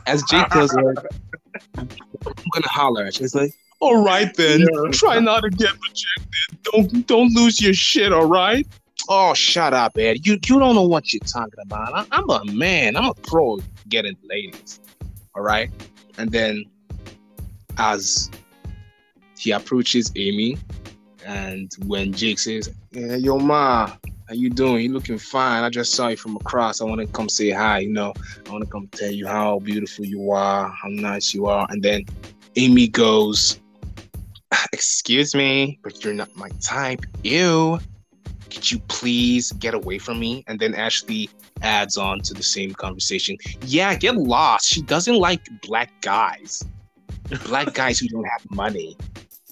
[0.08, 0.96] as Jake tells her,
[1.78, 1.88] I'm
[2.54, 3.26] gonna holler at you.
[3.26, 4.62] It's like, all right then.
[4.62, 4.92] Yeah.
[4.92, 6.64] Try not to get rejected.
[6.64, 8.68] Don't don't lose your shit, all right?
[9.08, 10.26] Oh, shut up, Ed.
[10.26, 12.08] You you don't know what you're talking about.
[12.12, 12.96] I, am a man.
[12.96, 14.80] I'm a pro getting ladies.
[15.36, 15.72] All right.
[16.18, 16.66] And then
[17.78, 18.30] as
[19.38, 20.58] he approaches Amy,
[21.26, 23.88] and when Jake says, yeah, "Yo, ma,
[24.28, 24.84] how you doing?
[24.84, 25.64] You looking fine.
[25.64, 26.82] I just saw you from across.
[26.82, 27.80] I want to come say hi.
[27.80, 28.14] You know,
[28.46, 31.82] I want to come tell you how beautiful you are, how nice you are." And
[31.82, 32.04] then
[32.58, 33.60] Amy goes,
[34.74, 37.06] Excuse me, but you're not my type.
[37.24, 37.80] Ew.
[38.50, 40.44] Could you please get away from me?
[40.48, 41.30] And then Ashley
[41.62, 43.38] adds on to the same conversation.
[43.62, 44.68] Yeah, get lost.
[44.68, 46.64] She doesn't like black guys.
[47.46, 48.98] Black guys who don't have money.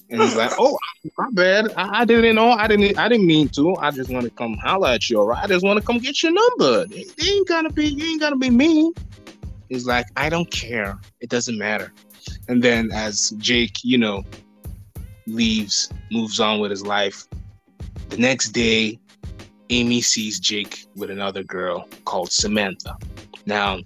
[0.09, 0.77] And he's like, Oh,
[1.17, 1.73] My bad.
[1.75, 2.51] I, I, didn't know.
[2.51, 2.97] I didn't.
[2.97, 3.75] I didn't mean to.
[3.77, 5.21] I just want to come holler at you.
[5.21, 5.43] Right?
[5.43, 6.85] I just want to come get your number.
[6.85, 7.87] They, ain't gotta be.
[7.87, 8.93] You ain't gotta be mean.
[9.69, 10.97] He's like, I don't care.
[11.19, 11.91] It doesn't matter.
[12.47, 14.23] And then as Jake, you know,
[15.27, 17.27] leaves, moves on with his life.
[18.09, 18.99] The next day,
[19.69, 22.95] Amy sees Jake with another girl called Samantha.
[23.45, 23.79] Now,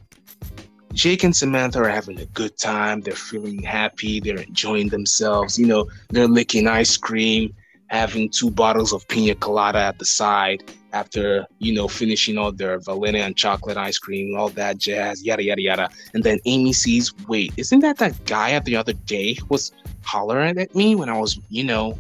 [0.94, 3.02] Jake and Samantha are having a good time.
[3.02, 4.20] They're feeling happy.
[4.20, 5.58] They're enjoying themselves.
[5.58, 7.54] You know, they're licking ice cream,
[7.92, 12.80] having two bottles of pina colada at the side after, you know, finishing all their
[12.80, 15.90] vanilla and chocolate ice cream, all that jazz, yada, yada, yada.
[16.14, 19.74] And then Amy sees, wait, isn't that that guy at the other day who was
[20.04, 21.98] hollering at me when I was, you know,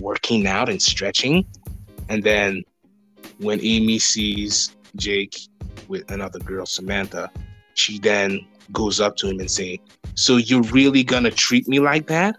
[0.00, 1.46] working out and stretching?
[2.08, 2.64] And then
[3.38, 5.38] when Amy sees Jake
[5.86, 7.30] with another girl, Samantha,
[7.74, 9.78] she then goes up to him and say,
[10.14, 12.36] "So you're really gonna treat me like that?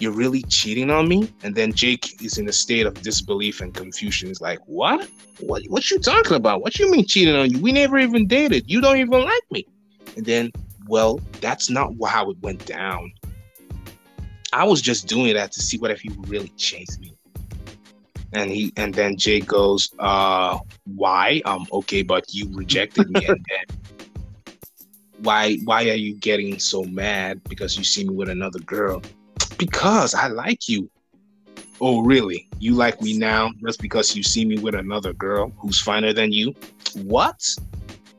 [0.00, 3.72] You're really cheating on me?" And then Jake is in a state of disbelief and
[3.74, 4.28] confusion.
[4.28, 5.08] He's like, "What?
[5.40, 5.62] What?
[5.68, 6.62] What you talking about?
[6.62, 7.60] What you mean cheating on you?
[7.60, 8.70] We never even dated.
[8.70, 9.66] You don't even like me."
[10.16, 10.50] And then,
[10.88, 13.12] well, that's not how it went down.
[14.52, 17.14] I was just doing that to see what if he would really chase me.
[18.32, 21.42] And he and then Jake goes, uh, why?
[21.44, 23.76] Um, okay, but you rejected me and then
[25.22, 29.02] why why are you getting so mad because you see me with another girl?
[29.58, 30.90] Because I like you.
[31.80, 32.48] Oh, really?
[32.58, 36.32] You like me now just because you see me with another girl who's finer than
[36.32, 36.54] you?
[36.94, 37.42] What?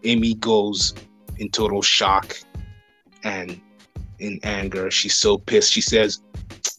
[0.03, 0.95] Amy goes
[1.37, 2.35] in total shock
[3.23, 3.61] and
[4.19, 4.89] in anger.
[4.89, 5.71] She's so pissed.
[5.71, 6.21] She says,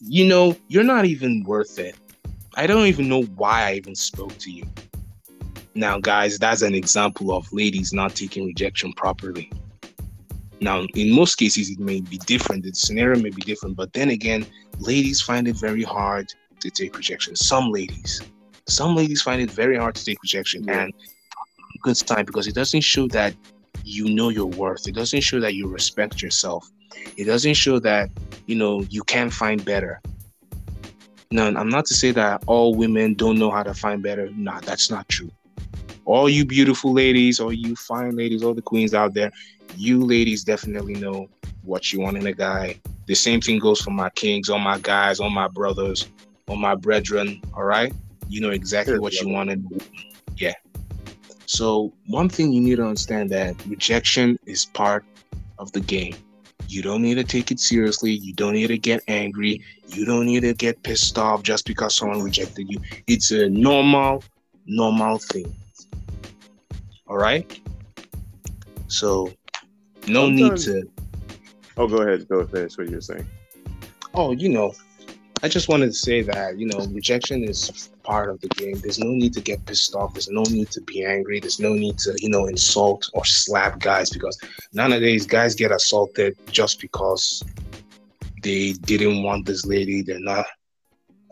[0.01, 1.95] You know, you're not even worth it.
[2.55, 4.65] I don't even know why I even spoke to you.
[5.75, 9.51] Now, guys, that's an example of ladies not taking rejection properly.
[10.63, 12.63] Now, in most cases, it may be different.
[12.63, 14.45] The scenario may be different, but then again,
[14.79, 17.35] ladies find it very hard to take rejection.
[17.35, 18.21] Some ladies,
[18.67, 20.83] some ladies find it very hard to take rejection, yeah.
[20.83, 20.93] and
[21.81, 23.35] good sign because it doesn't show that
[23.83, 24.87] you know your worth.
[24.87, 26.65] It doesn't show that you respect yourself.
[27.17, 28.09] It doesn't show that
[28.45, 30.01] you know you can find better.
[31.29, 34.29] Now, I'm not to say that all women don't know how to find better.
[34.31, 35.31] Nah, that's not true
[36.05, 39.31] all you beautiful ladies, all you fine ladies, all the queens out there,
[39.75, 41.29] you ladies definitely know
[41.63, 42.79] what you want in a guy.
[43.07, 46.07] The same thing goes for my kings, all my guys, all my brothers,
[46.47, 47.41] all my brethren.
[47.53, 47.93] All right,
[48.27, 49.81] you know exactly what you want in.
[50.37, 50.53] Yeah.
[51.45, 55.05] So one thing you need to understand that rejection is part
[55.59, 56.15] of the game.
[56.67, 58.11] You don't need to take it seriously.
[58.11, 59.61] You don't need to get angry.
[59.87, 62.79] You don't need to get pissed off just because someone rejected you.
[63.07, 64.23] It's a normal,
[64.65, 65.53] normal thing.
[67.07, 67.59] All right.
[68.87, 69.33] So
[70.07, 70.89] no Sometimes, need to.
[71.77, 72.27] Oh, go ahead.
[72.27, 73.27] Go finish what you're saying.
[74.13, 74.73] Oh, you know,
[75.43, 78.79] I just wanted to say that you know rejection is part of the game.
[78.79, 80.13] There's no need to get pissed off.
[80.13, 81.41] There's no need to be angry.
[81.41, 84.39] There's no need to you know insult or slap guys because
[84.71, 87.43] nowadays guys get assaulted just because
[88.41, 90.01] they didn't want this lady.
[90.01, 90.45] They're not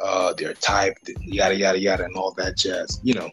[0.03, 0.97] uh, their type.
[1.21, 2.99] Yada yada yada and all that jazz.
[3.03, 3.31] You know.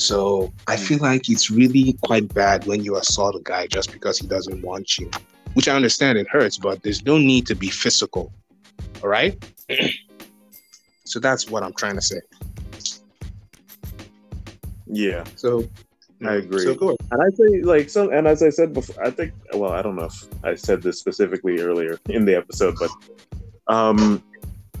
[0.00, 4.18] So I feel like it's really quite bad when you assault a guy just because
[4.18, 5.10] he doesn't want you,
[5.52, 8.32] which I understand it hurts, but there's no need to be physical.
[9.02, 9.36] All right.
[11.04, 12.20] so that's what I'm trying to say.
[14.86, 15.24] Yeah.
[15.36, 15.68] So
[16.24, 16.62] I agree.
[16.62, 19.82] So and I say like some, and as I said before, I think well, I
[19.82, 22.90] don't know if I said this specifically earlier in the episode, but
[23.66, 24.22] um,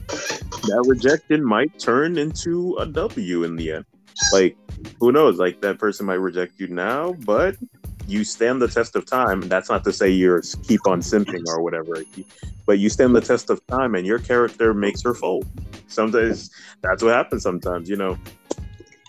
[0.08, 3.84] that rejection might turn into a W in the end.
[4.32, 4.56] Like
[4.98, 5.38] who knows?
[5.38, 7.56] Like that person might reject you now, but
[8.06, 9.40] you stand the test of time.
[9.42, 12.04] That's not to say you're keep on simping or whatever,
[12.66, 15.46] but you stand the test of time, and your character makes her fold.
[15.86, 16.50] Sometimes
[16.82, 17.42] that's what happens.
[17.42, 18.18] Sometimes, you know,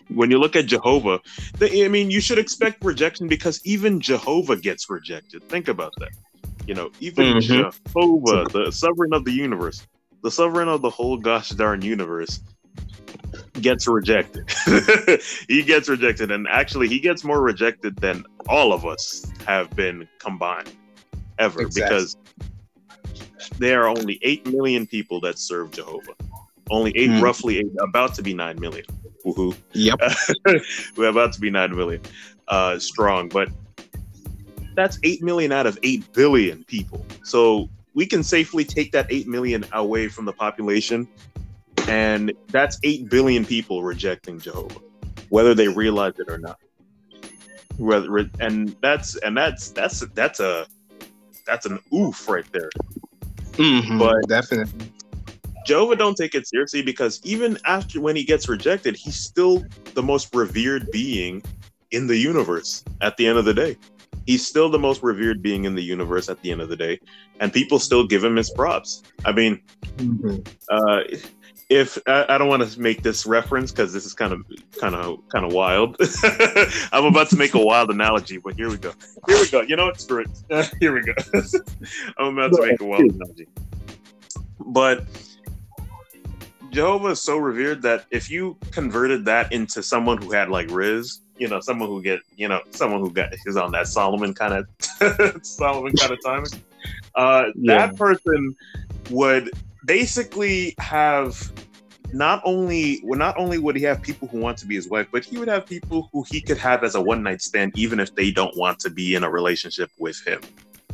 [0.10, 1.20] when you look at Jehovah,
[1.62, 5.48] I mean, you should expect rejection because even Jehovah gets rejected.
[5.50, 6.12] Think about that.
[6.68, 7.70] You know, even mm-hmm.
[7.90, 9.86] Jehovah, the sovereign of the universe,
[10.22, 12.40] the sovereign of the whole gosh darn universe,
[13.60, 14.50] gets rejected.
[15.48, 20.08] he gets rejected, and actually, he gets more rejected than all of us have been
[20.20, 20.72] combined
[21.40, 21.82] ever exactly.
[21.82, 22.18] because
[23.58, 26.14] there are only 8 million people that serve Jehovah.
[26.70, 27.22] Only 8, mm.
[27.22, 28.86] roughly eight, about to be 9 million.
[29.26, 29.56] Woohoo.
[29.74, 30.00] Yep.
[30.96, 32.02] We're about to be 9 million
[32.48, 33.50] uh, strong, but
[34.76, 37.06] that's 8 million out of 8 billion people.
[37.24, 41.08] So we can safely take that 8 million away from the population
[41.88, 44.80] and that's 8 billion people rejecting Jehovah,
[45.30, 46.58] whether they realize it or not.
[47.78, 50.68] Whether, and that's and that's that's that's a
[51.48, 52.70] that's an oof right there.
[53.54, 54.92] Mm-hmm, but definitely.
[55.66, 59.64] Jehovah don't take it seriously because even after when he gets rejected, he's still
[59.94, 61.44] the most revered being
[61.92, 63.78] in the universe at the end of the day.
[64.26, 67.00] He's still the most revered being in the universe at the end of the day,
[67.40, 69.04] and people still give him his props.
[69.26, 69.62] I mean,
[69.98, 70.38] mm-hmm.
[70.70, 71.02] uh,
[71.72, 74.44] if I, I don't want to make this reference because this is kind of
[74.80, 75.96] kind of kind of wild.
[76.92, 78.92] I'm about to make a wild analogy, but here we go.
[79.26, 79.62] Here we go.
[79.62, 80.00] You know what?
[80.00, 80.70] Screw it.
[80.82, 81.14] Here we go.
[82.18, 83.48] I'm about to make a wild analogy.
[84.60, 85.06] But
[86.72, 91.22] Jehovah is so revered that if you converted that into someone who had like Riz,
[91.38, 94.54] you know, someone who get, you know, someone who got is on that Solomon kind
[94.54, 96.52] of Solomon kind of timing,
[97.16, 97.88] uh, yeah.
[97.88, 98.56] that person
[99.10, 99.52] would
[99.86, 101.52] basically have
[102.14, 105.08] not only well, not only would he have people who want to be his wife,
[105.12, 108.00] but he would have people who he could have as a one night stand, even
[108.00, 110.42] if they don't want to be in a relationship with him.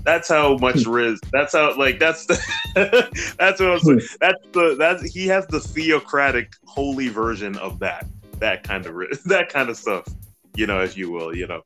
[0.03, 0.91] That's how much hmm.
[0.91, 1.19] Riz.
[1.31, 2.35] That's how like that's the
[3.37, 3.99] that's what I'm saying.
[3.99, 4.15] Hmm.
[4.21, 8.05] That's the that's he has the theocratic holy version of that
[8.39, 8.95] that kind of
[9.25, 10.07] that kind of stuff.
[10.55, 11.35] You know, if you will.
[11.35, 11.61] You know,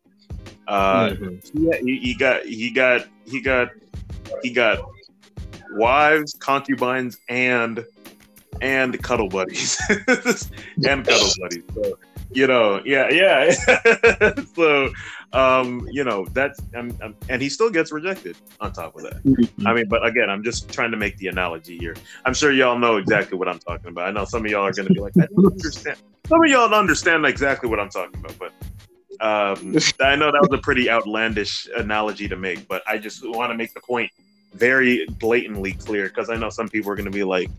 [0.68, 1.86] uh, mm-hmm.
[1.86, 3.70] he, he got he got he got
[4.42, 4.80] he got
[5.74, 7.86] wives, concubines, and
[8.62, 11.64] and cuddle buddies, and cuddle buddies.
[11.74, 11.98] So,
[12.34, 13.52] you know, yeah, yeah.
[14.56, 14.92] so,
[15.34, 19.24] um, you know, that's um, um, and he still gets rejected on top of that.
[19.24, 19.68] Mm-hmm.
[19.68, 21.96] I mean, but again, I'm just trying to make the analogy here.
[22.26, 24.08] I'm sure y'all know exactly what I'm talking about.
[24.08, 25.98] I know some of y'all are going to be like, I don't understand.
[26.28, 28.54] Some of y'all don't understand exactly what I'm talking about, but
[29.22, 33.52] um, I know that was a pretty outlandish analogy to make, but I just want
[33.52, 34.10] to make the point
[34.54, 37.50] very blatantly clear because I know some people are going to be like,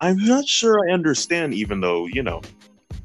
[0.00, 2.42] I'm not sure I understand, even though you know,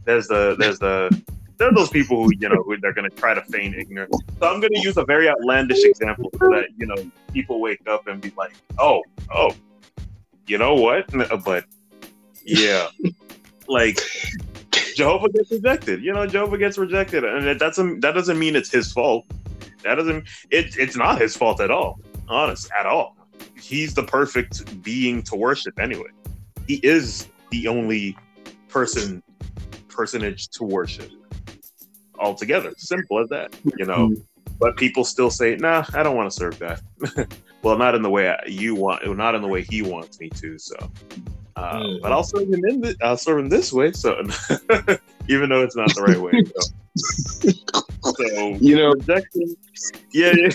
[0.05, 1.09] there's the there's the
[1.57, 4.17] there are those people who you know who they're going to try to feign ignorance.
[4.39, 6.95] So I'm going to use a very outlandish example so that you know
[7.33, 9.51] people wake up and be like, oh oh,
[10.47, 11.05] you know what?
[11.45, 11.65] But
[12.43, 12.87] yeah,
[13.67, 13.99] like
[14.95, 16.03] Jehovah gets rejected.
[16.03, 19.25] You know, Jehovah gets rejected, and that doesn't that doesn't mean it's his fault.
[19.83, 23.15] That doesn't it, it's not his fault at all honest at all.
[23.59, 26.09] He's the perfect being to worship anyway.
[26.67, 28.17] He is the only
[28.67, 29.23] person
[29.87, 31.09] personage to worship
[32.19, 32.73] altogether.
[32.77, 34.09] Simple as that, you know.
[34.09, 34.21] Mm-hmm.
[34.59, 36.81] But people still say, "Nah, I don't want to serve God."
[37.61, 40.57] well, not in the way you want, not in the way He wants me to.
[40.57, 40.75] So,
[41.55, 42.01] uh, mm.
[42.01, 42.81] but I'll serve him in.
[42.81, 43.91] The, I'll serve him this way.
[43.91, 44.15] So,
[45.27, 46.43] even though it's not the right way.
[46.43, 46.73] So.
[46.97, 49.55] So you know, rejection.
[50.11, 50.49] Yeah, yeah.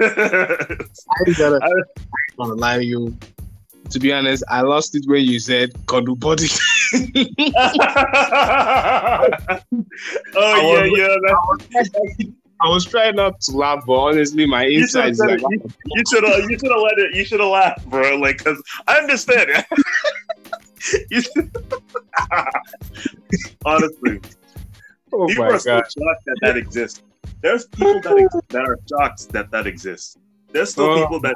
[0.00, 1.60] I gotta.
[1.62, 1.70] I,
[2.36, 3.16] want to lie to you.
[3.90, 6.46] To be honest, I lost it when you said cuddle body.
[6.94, 7.30] oh
[10.94, 11.86] yeah, yeah.
[12.60, 15.20] I was trying not to laugh, but honestly, my insides.
[15.20, 16.50] Like, you, you should have.
[16.50, 17.14] You should have let it.
[17.14, 18.16] You should have laughed, bro.
[18.16, 19.64] Like, cause I understand.
[23.64, 24.20] Honestly,
[25.12, 27.02] Oh people are still shocked that that exists.
[27.42, 30.16] There's people that exist, that are shocked that that exists.
[30.50, 31.34] There's still oh, people that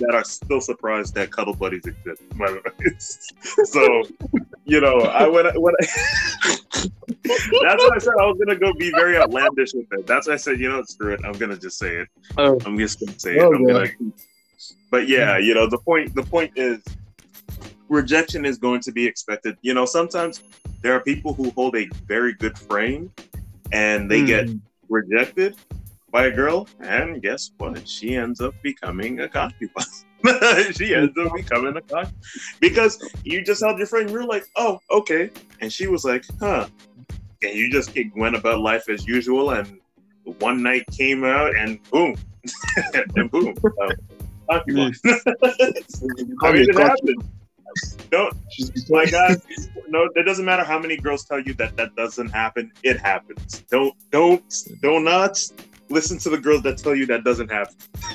[0.00, 3.34] that are still surprised that cuddle buddies exist.
[3.64, 4.02] so,
[4.64, 5.86] you know, I when I, when I,
[7.24, 10.06] that's why I said I was gonna go be very outlandish with it.
[10.06, 11.20] That's why I said, you know, screw it.
[11.24, 12.08] I'm gonna just say it.
[12.36, 12.58] Oh.
[12.66, 13.56] I'm just gonna say oh, it.
[13.56, 13.88] I'm gonna,
[14.90, 16.82] but yeah, you know, the point the point is
[17.90, 19.58] rejection is going to be expected.
[19.60, 20.42] You know, sometimes
[20.80, 23.12] there are people who hold a very good frame
[23.72, 24.26] and they mm.
[24.26, 24.56] get hmm.
[24.88, 25.56] rejected
[26.10, 27.86] by a girl, and guess what?
[27.88, 29.84] She ends up becoming a concubine.
[30.72, 32.12] she ends up becoming a concubine
[32.60, 34.08] because you just held your frame.
[34.08, 36.66] You're like, oh, okay, and she was like, huh,
[37.42, 39.78] and you just went about life as usual, and
[40.40, 42.16] one night came out, and boom,
[43.14, 43.94] and boom, uh,
[44.50, 44.92] concubine.
[46.42, 47.22] I mean, it happened
[48.10, 48.34] don't
[48.88, 49.40] my God,
[49.88, 52.72] no, it uh, doesn't matter how many girls tell you that that doesn't happen.
[52.82, 53.64] It happens.
[53.70, 54.42] Don't don't
[54.82, 55.40] don't not
[55.88, 57.74] listen to the girls that tell you that doesn't happen.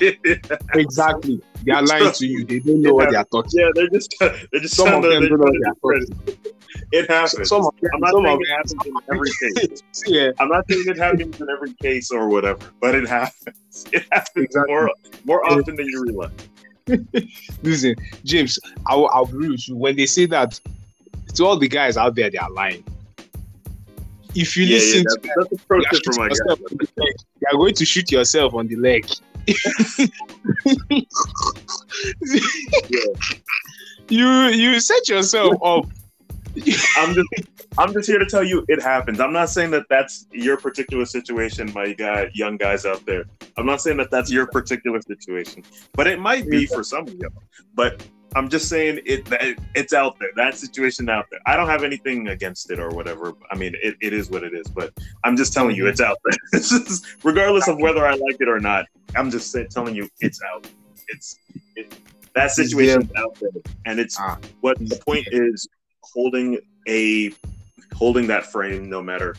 [0.74, 2.44] exactly, they are lying to you.
[2.44, 3.50] They don't know what they are talking.
[3.54, 6.46] Yeah, they're just they're just some of them don't know what they are talking.
[6.92, 7.48] It happens.
[7.48, 9.82] Some, of, I'm not saying it happens in every case.
[10.06, 10.30] yeah.
[10.38, 13.86] I'm not saying it happens in every case or whatever, but it happens.
[13.92, 14.74] It happens exactly.
[14.74, 14.90] more
[15.24, 16.30] more often than you realize.
[17.62, 19.76] Listen, James, I'll, I'll agree with you.
[19.76, 20.60] When they say that
[21.34, 22.84] to all the guys out there, they are lying.
[24.34, 27.04] If you yeah, listen yeah, that's, to that's them, for my guy.
[27.40, 29.06] You are going to shoot yourself on the leg.
[32.88, 33.00] yeah.
[34.08, 35.86] You you set yourself up.
[36.96, 37.28] I'm just
[37.78, 39.20] I'm just here to tell you it happens.
[39.20, 43.24] I'm not saying that that's your particular situation, my guy, young guys out there.
[43.56, 47.14] I'm not saying that that's your particular situation, but it might be for some of
[47.14, 47.28] you.
[47.74, 49.24] But I'm just saying it.
[49.26, 50.30] That, it's out there.
[50.36, 51.40] That situation out there.
[51.46, 53.34] I don't have anything against it or whatever.
[53.50, 54.68] I mean, it, it is what it is.
[54.68, 54.92] But
[55.24, 56.38] I'm just telling you, it's out there.
[56.52, 58.86] it's just, regardless of whether I like it or not.
[59.14, 60.68] I'm just say, telling you, it's out.
[61.08, 61.38] It's
[61.76, 61.94] it,
[62.34, 63.22] that situation's yeah.
[63.22, 63.50] out there,
[63.86, 64.38] and it's ah.
[64.60, 65.66] what the point is
[66.12, 67.32] holding a
[67.94, 69.36] holding that frame no matter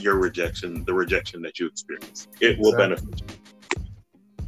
[0.00, 2.28] your rejection, the rejection that you experience.
[2.40, 3.82] It will benefit you.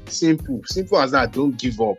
[0.07, 1.33] Simple, simple as that.
[1.33, 1.99] Don't give up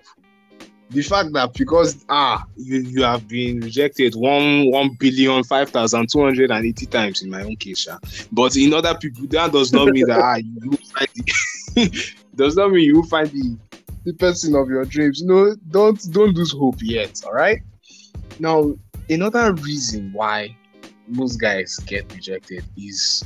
[0.89, 6.09] the fact that because ah you you have been rejected one one billion five thousand
[6.09, 7.97] two hundred and eighty times in my own case, yeah.
[8.31, 12.71] but in other people that does not mean that ah you find the does not
[12.71, 13.57] mean you find the
[14.05, 15.21] the person of your dreams.
[15.21, 17.21] No, don't don't lose hope yet.
[17.25, 17.61] All right.
[18.39, 18.73] Now
[19.09, 20.55] another reason why
[21.07, 23.23] most guys get rejected is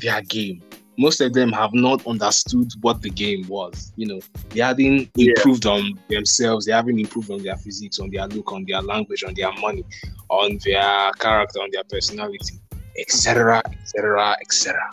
[0.00, 0.62] their game
[0.98, 3.92] most of them have not understood what the game was.
[3.96, 5.70] You know, they haven't improved yeah.
[5.70, 9.32] on themselves, they haven't improved on their physics, on their look, on their language, on
[9.34, 9.84] their money,
[10.28, 12.58] on their character, on their personality,
[12.98, 14.90] etc., etc., etc.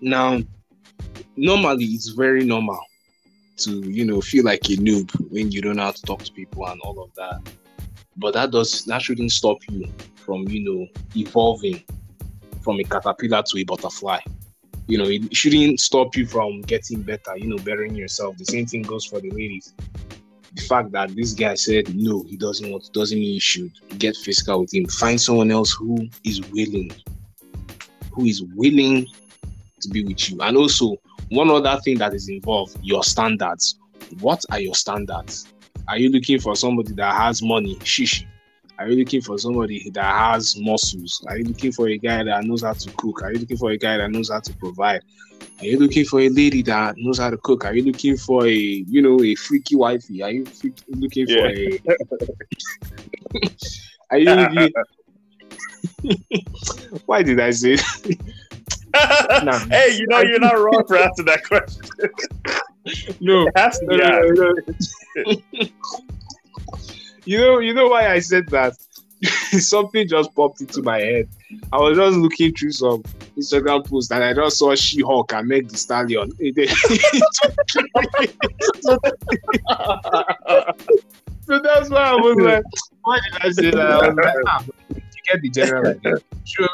[0.00, 0.40] Now,
[1.36, 2.80] normally it's very normal
[3.58, 6.32] to you know feel like a noob when you don't know how to talk to
[6.32, 7.40] people and all of that.
[8.18, 11.82] But that does that shouldn't stop you from you know evolving
[12.60, 14.20] from a caterpillar to a butterfly
[14.88, 18.38] you know, it shouldn't stop you from getting better, you know, bettering yourself.
[18.38, 19.74] The same thing goes for the ladies.
[20.54, 24.16] The fact that this guy said no, he doesn't want doesn't mean you should get
[24.16, 24.86] physical with him.
[24.86, 26.90] Find someone else who is willing,
[28.12, 29.06] who is willing
[29.82, 30.40] to be with you.
[30.40, 30.96] And also,
[31.28, 33.78] one other thing that is involved, your standards.
[34.20, 35.52] What are your standards?
[35.88, 37.76] Are you looking for somebody that has money?
[37.76, 38.26] Shishi
[38.78, 41.24] are you looking for somebody that has muscles?
[41.26, 43.22] Are you looking for a guy that knows how to cook?
[43.22, 45.02] Are you looking for a guy that knows how to provide?
[45.58, 47.64] Are you looking for a lady that knows how to cook?
[47.64, 50.22] Are you looking for a you know a freaky wifey?
[50.22, 50.46] Are you
[50.90, 51.80] looking for a?
[54.10, 54.72] Are you looking?
[57.06, 57.74] Why did I say?
[59.42, 59.58] no.
[59.70, 61.82] Hey, you know you're not wrong for asking that question.
[63.20, 65.34] No, to be no, no, no,
[67.24, 68.74] you know, you know why I said that?
[69.50, 71.28] Something just popped into my head.
[71.72, 73.02] I was just looking through some
[73.36, 76.30] Instagram posts and I just saw She-Hulk and Meg the Stallion.
[81.46, 82.62] so that's why I was like,
[83.02, 83.80] why did I say that?
[83.80, 86.18] I was like, ah, you get the general idea.
[86.44, 86.68] Sure.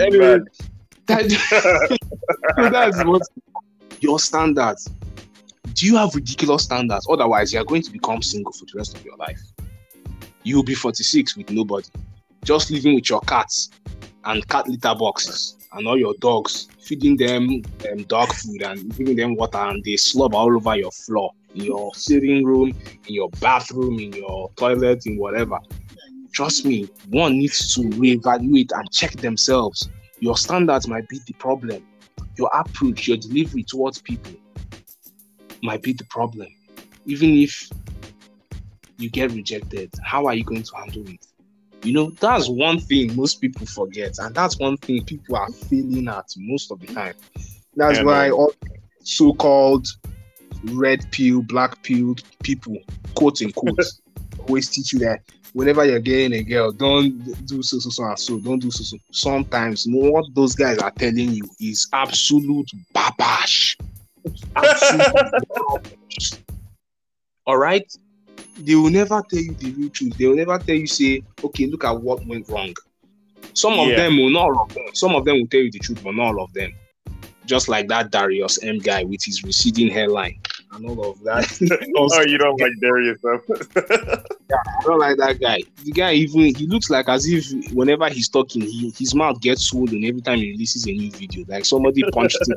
[0.00, 0.38] anyway,
[1.06, 1.98] that,
[2.56, 3.22] that's what
[4.00, 4.88] your standards
[5.74, 7.06] do you have ridiculous standards?
[7.10, 9.40] Otherwise, you're going to become single for the rest of your life.
[10.42, 11.88] You'll be 46 with nobody,
[12.44, 13.70] just living with your cats
[14.24, 19.16] and cat litter boxes and all your dogs, feeding them um, dog food and giving
[19.16, 22.68] them water, and they slob all over your floor, in your sitting room,
[23.08, 25.58] in your bathroom, in your toilet, in whatever.
[26.32, 29.88] Trust me, one needs to reevaluate and check themselves.
[30.22, 31.84] Your standards might be the problem.
[32.38, 34.34] Your approach, your delivery towards people
[35.64, 36.46] might be the problem.
[37.06, 37.68] Even if
[38.98, 41.26] you get rejected, how are you going to handle it?
[41.82, 46.06] You know, that's one thing most people forget, and that's one thing people are failing
[46.06, 47.14] at most of the time.
[47.74, 48.52] That's yeah, why all
[49.02, 49.88] so-called
[50.66, 52.14] red pill, black pill
[52.44, 52.76] people,
[53.16, 53.76] quote unquote,
[54.48, 55.20] always teach you that
[55.52, 58.84] whenever you're getting a girl, don't do so so so and so, don't do so
[58.84, 58.96] so.
[59.12, 63.76] Sometimes what those guys are telling you is absolute babash.
[67.46, 67.90] All right?
[68.58, 70.16] They will never tell you the real truth.
[70.16, 72.74] They will never tell you, say, okay, look at what went wrong.
[73.54, 73.96] Some of yeah.
[73.96, 74.84] them will not all of them.
[74.94, 76.72] Some of them will tell you the truth, but not all of them.
[77.44, 80.38] Just like that Darius M guy with his receding hairline
[80.72, 81.44] and all of that.
[81.96, 83.18] oh, you don't like Darius,
[84.52, 85.60] yeah, I don't like that guy.
[85.84, 89.64] The guy even he looks like as if whenever he's talking, he, his mouth gets
[89.64, 91.44] swollen every time he releases a new video.
[91.48, 92.56] Like somebody punched him.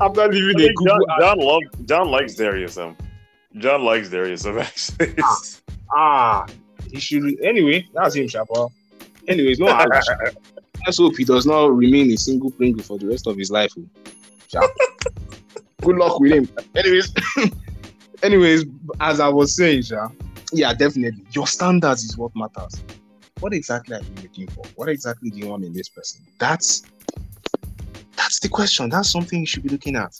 [0.00, 2.78] After leaving the Google, John, John, love, John likes Darius.
[2.78, 2.96] Um,
[3.56, 4.46] John likes Darius.
[4.46, 5.14] Um, actually.
[5.22, 5.40] ah,
[5.92, 6.46] ah,
[6.90, 7.40] he should.
[7.42, 8.68] Anyway, that's him, Shapa.
[9.26, 9.66] Anyways, no.
[10.86, 13.72] Let's hope he does not remain a single Pringle for the rest of his life.
[14.56, 14.68] Oh.
[15.80, 16.48] Good luck with him.
[16.76, 17.12] Anyways,
[18.24, 18.64] anyways,
[19.00, 20.08] as I was saying, Sha,
[20.52, 21.24] yeah, definitely.
[21.32, 22.82] Your standards is what matters.
[23.40, 24.64] What exactly are you looking for?
[24.76, 26.24] What exactly do you want in this person?
[26.38, 26.82] That's
[28.16, 28.88] that's the question.
[28.88, 30.18] That's something you should be looking at.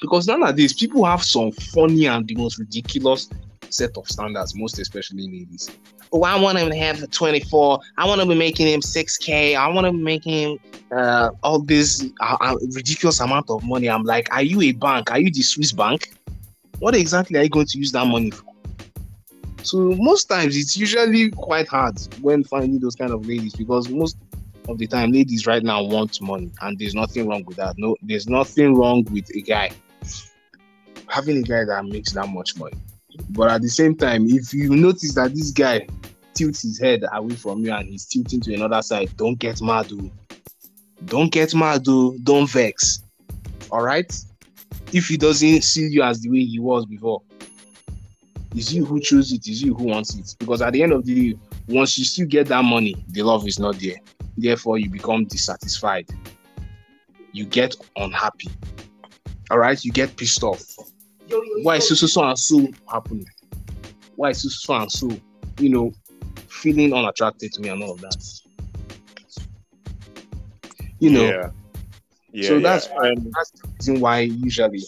[0.00, 3.28] Because these people have some funny and the most ridiculous
[3.68, 5.70] set of standards, most especially in ladies.
[6.12, 7.80] Oh, I want him to have the 24.
[7.96, 9.56] I want to be making him 6K.
[9.56, 10.58] I want to be making him
[10.94, 13.88] uh, all this uh, uh, ridiculous amount of money.
[13.88, 15.10] I'm like, are you a bank?
[15.10, 16.12] Are you the Swiss bank?
[16.82, 18.44] What exactly are you going to use that money for?
[19.62, 24.16] So most times it's usually quite hard when finding those kind of ladies because most
[24.68, 27.76] of the time ladies right now want money and there's nothing wrong with that.
[27.78, 29.70] No, there's nothing wrong with a guy
[31.06, 32.76] having a guy that makes that much money.
[33.30, 35.86] But at the same time, if you notice that this guy
[36.34, 39.86] tilts his head away from you and he's tilting to another side, don't get mad,
[39.86, 40.10] dude.
[41.04, 42.24] Don't get mad, dude.
[42.24, 43.04] Don't vex.
[43.70, 44.12] All right?
[44.92, 47.22] If he doesn't see you as the way he was before,
[48.54, 50.36] it's you who choose it, it's you who wants it.
[50.38, 51.38] Because at the end of the day,
[51.68, 53.96] once you still get that money, the love is not there.
[54.36, 56.08] Therefore, you become dissatisfied.
[57.32, 58.48] You get unhappy.
[59.50, 59.82] All right?
[59.82, 60.62] You get pissed off.
[61.62, 63.26] Why is so, so, so and so happening?
[64.16, 65.10] Why is so, so and so,
[65.58, 65.92] you know,
[66.48, 68.40] feeling unattracted to me and all of that?
[70.98, 71.24] You know.
[71.24, 71.50] Yeah.
[72.32, 72.62] Yeah, so yeah.
[72.62, 74.82] that's why that's the reason why usually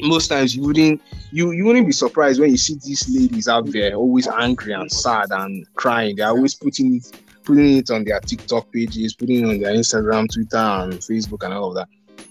[0.00, 1.00] most times you wouldn't
[1.30, 4.90] you you wouldn't be surprised when you see these ladies out there always angry and
[4.90, 6.16] sad and crying.
[6.16, 10.32] They're always putting it putting it on their TikTok pages, putting it on their Instagram,
[10.32, 11.88] Twitter, and Facebook and all of that.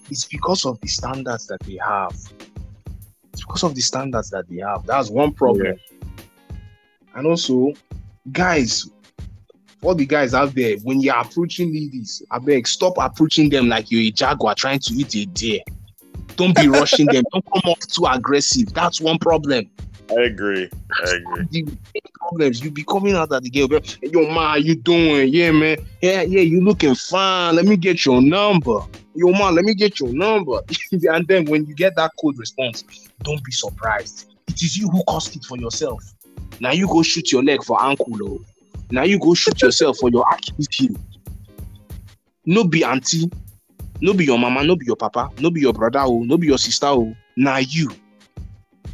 [0.09, 2.13] It's because of the standards that they have.
[3.31, 4.86] It's because of the standards that they have.
[4.86, 5.77] That's one problem.
[7.15, 7.73] And also,
[8.31, 8.89] guys,
[9.84, 13.91] all the guys out there, when you're approaching ladies, I beg, stop approaching them like
[13.91, 15.59] you're a jaguar trying to eat a deer.
[16.36, 17.23] Don't be rushing them.
[17.31, 18.73] Don't come off too aggressive.
[18.73, 19.69] That's one problem.
[20.09, 20.69] I agree.
[21.05, 21.61] I agree.
[21.61, 25.29] The problems you be coming out at the girl, hey, yo, ma, you doing?
[25.31, 25.77] Yeah, man.
[26.01, 27.55] Yeah, yeah, you looking fine.
[27.55, 28.79] Let me get your number.
[29.15, 30.61] Yo, man, let me get your number.
[30.91, 32.84] and then when you get that cold response,
[33.21, 34.34] don't be surprised.
[34.47, 36.03] It is you who caused it for yourself.
[36.59, 38.41] Now you go shoot your leg for ankle, oh.
[38.91, 40.95] Now you go shoot yourself for your Achilles heel.
[42.45, 43.31] No be auntie,
[44.01, 46.47] no be your mama, no be your papa, no be your brother, oh, no be
[46.47, 47.15] your sister, oh.
[47.38, 47.89] Now you.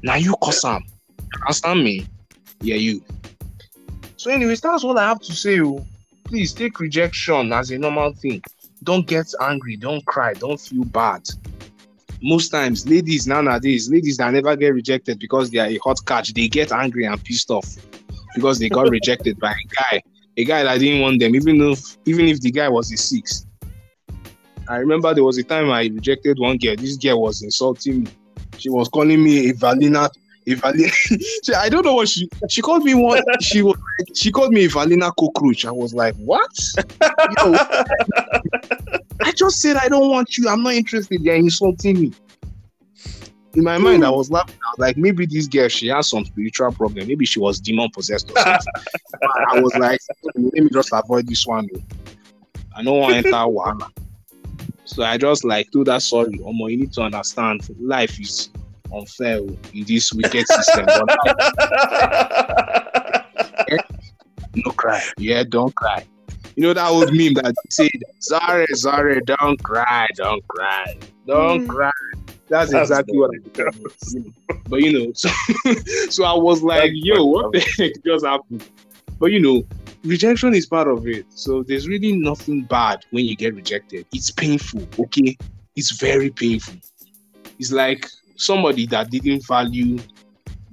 [0.04, 0.64] Now you cause.
[0.64, 2.08] Understand me?
[2.62, 3.04] Yeah, you.
[4.18, 5.60] So, anyways, that's all I have to say.
[5.62, 5.86] Oh.
[6.26, 8.44] Please take rejection as a normal thing.
[8.84, 11.28] Don't get angry, don't cry, don't feel bad.
[12.22, 16.34] Most times, ladies nowadays, ladies that never get rejected because they are a hot catch,
[16.34, 17.76] they get angry and pissed off
[18.40, 20.02] because they got rejected by a guy,
[20.38, 23.46] a guy that didn't want them, even if even if the guy was a six.
[24.70, 26.76] I remember there was a time I rejected one girl.
[26.78, 28.12] This girl was insulting me.
[28.58, 30.10] She was calling me a Valina.
[30.48, 30.92] A Valina.
[31.44, 33.22] she, I don't know what she she called me one.
[33.42, 33.78] She was
[34.14, 35.66] she called me a Valina cockroach.
[35.66, 36.52] I was like, what?
[37.02, 37.56] Yo,
[39.22, 40.48] I just said I don't want you.
[40.48, 41.22] I'm not interested.
[41.22, 42.14] You're insulting me.
[43.56, 44.56] In my mind, I was laughing.
[44.66, 47.08] I was like, maybe this girl she has some spiritual problem.
[47.08, 48.74] Maybe she was demon possessed or something.
[49.50, 50.00] I was like,
[50.36, 51.68] let me just avoid this one.
[52.76, 53.80] I don't want to enter one.
[54.86, 58.50] So I just like told her sorry, Omo, you need to understand life is
[58.94, 60.86] unfair in this wicked system.
[64.56, 65.02] no cry.
[65.18, 66.06] Yeah, don't cry.
[66.56, 67.90] You know that old meme that said,
[68.20, 71.70] sorry, sorry, don't cry, don't cry, don't Mm.
[71.70, 71.92] cry.
[72.50, 74.34] That's, That's exactly what I did.
[74.70, 75.30] But you know, so,
[76.10, 78.68] so I was like, That's yo, what the heck just happened?
[79.20, 79.64] But you know,
[80.04, 81.26] rejection is part of it.
[81.30, 84.06] So there's really nothing bad when you get rejected.
[84.14, 85.38] It's painful, okay?
[85.76, 86.76] It's very painful.
[87.58, 90.00] It's like somebody that didn't value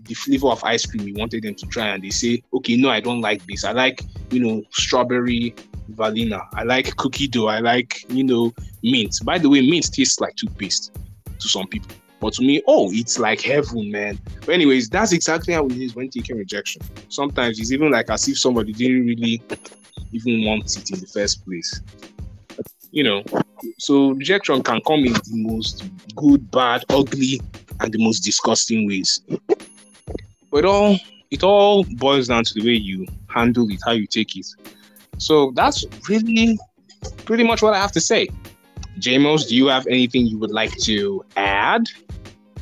[0.04, 2.90] the flavor of ice cream you wanted them to try, and they say, okay, no,
[2.90, 3.64] I don't like this.
[3.64, 5.54] I like, you know, strawberry
[5.88, 6.48] vanilla.
[6.54, 7.48] I like cookie dough.
[7.48, 8.52] I like, you know,
[8.82, 9.16] mint.
[9.24, 10.92] By the way, mint tastes like toothpaste
[11.46, 11.90] to some people.
[12.20, 14.18] But to me, oh, it's like heaven, man.
[14.40, 16.82] But anyways, that's exactly how it is when taking rejection.
[17.08, 19.42] Sometimes it's even like as if somebody didn't really
[20.12, 21.82] even want it in the first place.
[22.90, 23.24] You know,
[23.78, 25.84] so rejection can come in the most
[26.14, 27.40] good, bad, ugly,
[27.80, 29.20] and the most disgusting ways.
[30.50, 30.96] But all
[31.30, 34.46] it all boils down to the way you handle it, how you take it.
[35.18, 36.58] So that's really
[37.24, 38.28] pretty much what I have to say.
[38.98, 41.88] Jamos, do you have anything you would like to add?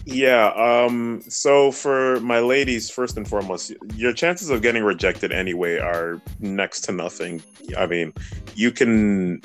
[0.06, 0.48] Yeah.
[0.56, 1.22] Um.
[1.28, 6.82] So for my ladies, first and foremost, your chances of getting rejected anyway are next
[6.82, 7.42] to nothing.
[7.78, 8.12] I mean,
[8.54, 9.40] you can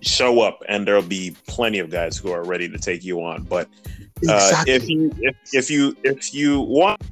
[0.00, 3.42] show up, and there'll be plenty of guys who are ready to take you on.
[3.44, 3.68] But
[4.28, 7.02] uh, if you if, if you if you want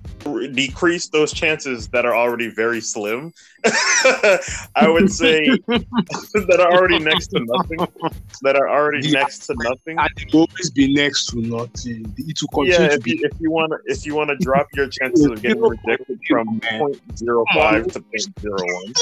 [0.53, 3.33] decrease those chances that are already very slim,
[3.65, 7.79] I would say that are already next to nothing.
[8.43, 9.21] That are already Yeah.
[9.21, 9.99] next to nothing.
[9.99, 12.15] It will always be next to nothing.
[12.19, 13.11] It will continue Yeah, to if be.
[13.13, 16.21] you, if you want to, if you want to drop your chances of getting rejected
[16.29, 18.01] from 0.05 to
[18.45, 18.95] 0.01,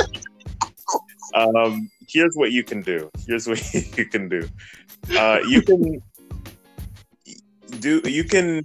[1.35, 3.11] um, here's what you can do.
[3.27, 3.61] Here's what
[3.99, 4.49] you can do.
[5.19, 6.01] Uh, you can
[7.81, 8.01] do.
[8.05, 8.65] You can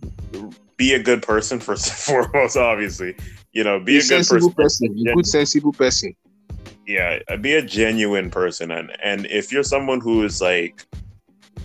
[0.80, 2.58] be a good person first and foremost.
[2.58, 3.16] Obviously,
[3.52, 4.54] you know, be a a, good person.
[4.56, 6.16] person, a good sensible person.
[6.88, 10.86] yeah be a genuine person and and if you're someone who is like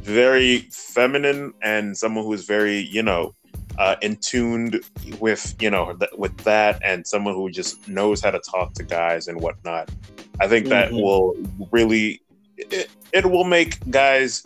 [0.03, 3.35] very feminine and someone who's very you know
[3.79, 4.81] uh in tuned
[5.21, 8.83] with you know th- with that and someone who just knows how to talk to
[8.83, 9.91] guys and whatnot
[10.41, 11.03] i think that Mhm.
[11.03, 11.35] will
[11.73, 12.21] really
[12.59, 14.43] it, it will make guys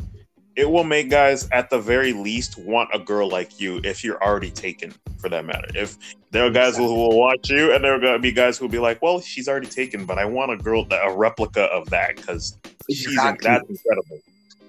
[0.58, 4.20] it will make guys at the very least want a girl like you if you're
[4.20, 5.68] already taken for that matter.
[5.72, 5.96] If
[6.32, 8.64] there are guys who will watch you and there are going to be guys who
[8.64, 11.62] will be like well she's already taken but i want a girl that a replica
[11.66, 12.58] of that because
[12.90, 14.18] she's that's incredible.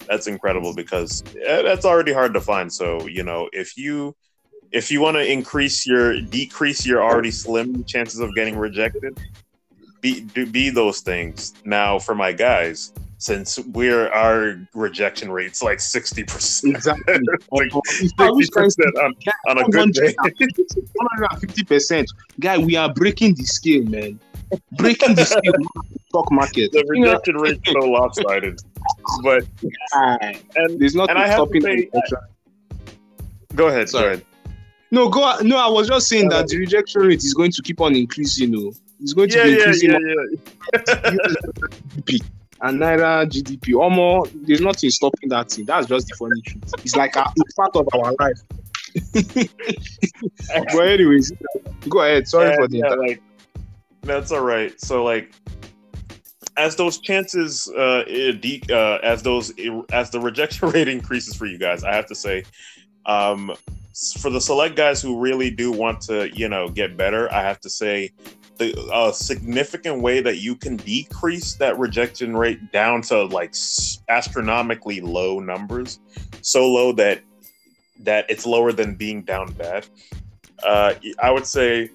[0.08, 2.72] That's incredible because eh, that's already hard to find.
[2.72, 4.16] So you know if you
[4.72, 9.20] if you want to increase your decrease your already slim chances of getting rejected
[10.02, 11.54] be do, be those things.
[11.66, 17.14] Now for my guys since we're our rejection rate's like 60% Exactly.
[17.52, 19.14] like 60% on,
[19.50, 22.10] on a good day 150 percent,
[22.40, 22.58] guy.
[22.58, 24.20] We are breaking the scale, man.
[24.78, 25.54] Breaking the scale
[26.08, 26.72] stock market.
[26.72, 28.60] the You know, rejection rate's so lopsided
[29.24, 29.44] but
[29.94, 31.90] and there's nothing and I have to stopping say-
[33.56, 34.04] go ahead Sorry.
[34.06, 34.26] go ahead
[34.92, 35.38] No, go.
[35.42, 38.54] No, I was just saying that the rejection rate is going to keep on increasing.
[38.54, 39.92] You know, it's going to be increasing.
[39.92, 40.00] yeah
[40.74, 40.80] yeah
[42.08, 42.22] GDP
[42.62, 43.76] and naira GDP.
[43.76, 45.66] Almost, there's nothing stopping that thing.
[45.66, 46.74] That's just the funny truth.
[46.84, 48.40] It's like a, it's part of our life.
[50.74, 51.32] but anyways,
[51.88, 52.28] go ahead.
[52.28, 53.22] Sorry Yeah, for the yeah, like
[54.02, 54.80] that's all right.
[54.82, 55.34] So like
[56.58, 59.54] as those chances uh, de- uh as those
[59.92, 62.44] as the rejection rate increases for you guys, I have to say
[63.06, 63.54] um
[64.20, 67.60] for the select guys who really do want to, you know, get better, I have
[67.62, 68.12] to say
[68.60, 73.56] the a significant way that you can decrease that rejection rate down to like
[74.10, 76.00] astronomically low numbers,
[76.42, 77.22] so low that
[78.02, 79.88] that it's lower than being down bad.
[80.64, 81.90] Uh, I would say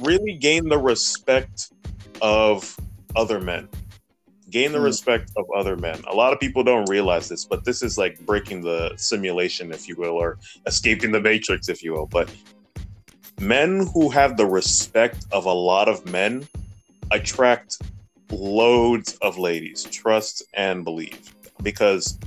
[0.00, 1.72] really gain the respect
[2.22, 2.76] of
[3.16, 3.68] other men.
[4.50, 4.84] Gain the Mm.
[4.84, 6.00] respect of other men.
[6.06, 9.88] A lot of people don't realize this, but this is like breaking the simulation, if
[9.88, 12.06] you will, or escaping the matrix, if you will.
[12.06, 12.30] But
[13.40, 16.46] men who have the respect of a lot of men
[17.10, 17.78] attract
[18.30, 19.84] loads of ladies.
[19.84, 21.34] Trust and believe.
[21.62, 22.18] Because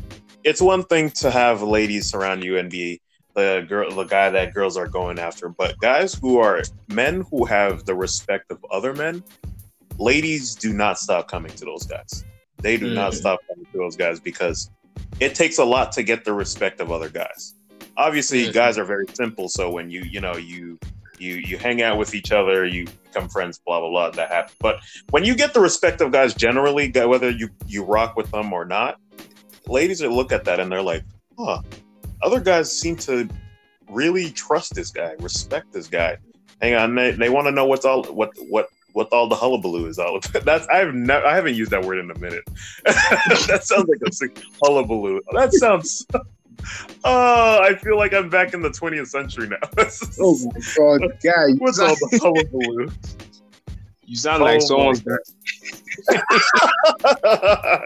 [0.43, 3.01] it's one thing to have ladies surround you and be
[3.35, 7.45] the girl the guy that girls are going after but guys who are men who
[7.45, 9.23] have the respect of other men
[9.99, 12.25] ladies do not stop coming to those guys
[12.57, 13.15] they do not Mhm.
[13.15, 14.69] stop coming to those guys because
[15.21, 17.53] it takes a lot to get the respect of other guys
[17.95, 18.51] obviously Mhm.
[18.53, 20.77] guys are very simple so when you you know you
[21.21, 24.55] you you hang out with each other you become friends blah blah blah that happens
[24.59, 24.79] but
[25.11, 28.65] when you get the respect of guys generally whether you you rock with them or
[28.65, 28.99] not
[29.67, 31.03] ladies will look at that and they're like
[31.37, 31.61] huh
[32.23, 33.27] other guys seem to
[33.91, 36.17] really trust this guy, respect this guy.
[36.61, 39.87] Hang on, they, they want to know what's all what what what all the hullabaloo
[39.87, 40.43] is all about.
[40.45, 42.43] That's I've never I haven't used that word in a minute.
[42.85, 45.21] that sounds like a hullabaloo.
[45.33, 46.05] That sounds.
[47.03, 49.57] Oh, I feel like I'm back in the 20th century now.
[50.19, 51.47] Oh my god, guy!
[51.47, 52.89] You What's all sound, the hullabaloo?
[54.05, 55.03] you sound like Oh someone's.
[55.05, 55.17] my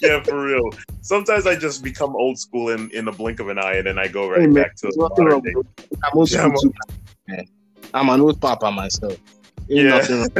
[0.00, 0.70] yeah, for real.
[1.00, 3.98] Sometimes I just become old school in, in the blink of an eye, and then
[3.98, 5.52] I go right Hey, man, back to the modern day.
[5.56, 5.66] it.
[6.04, 6.72] I'm old Yeah, school I'm- too,
[7.28, 7.44] man.
[7.94, 9.16] I'm an old papa myself.
[9.70, 10.26] Ain't Yeah.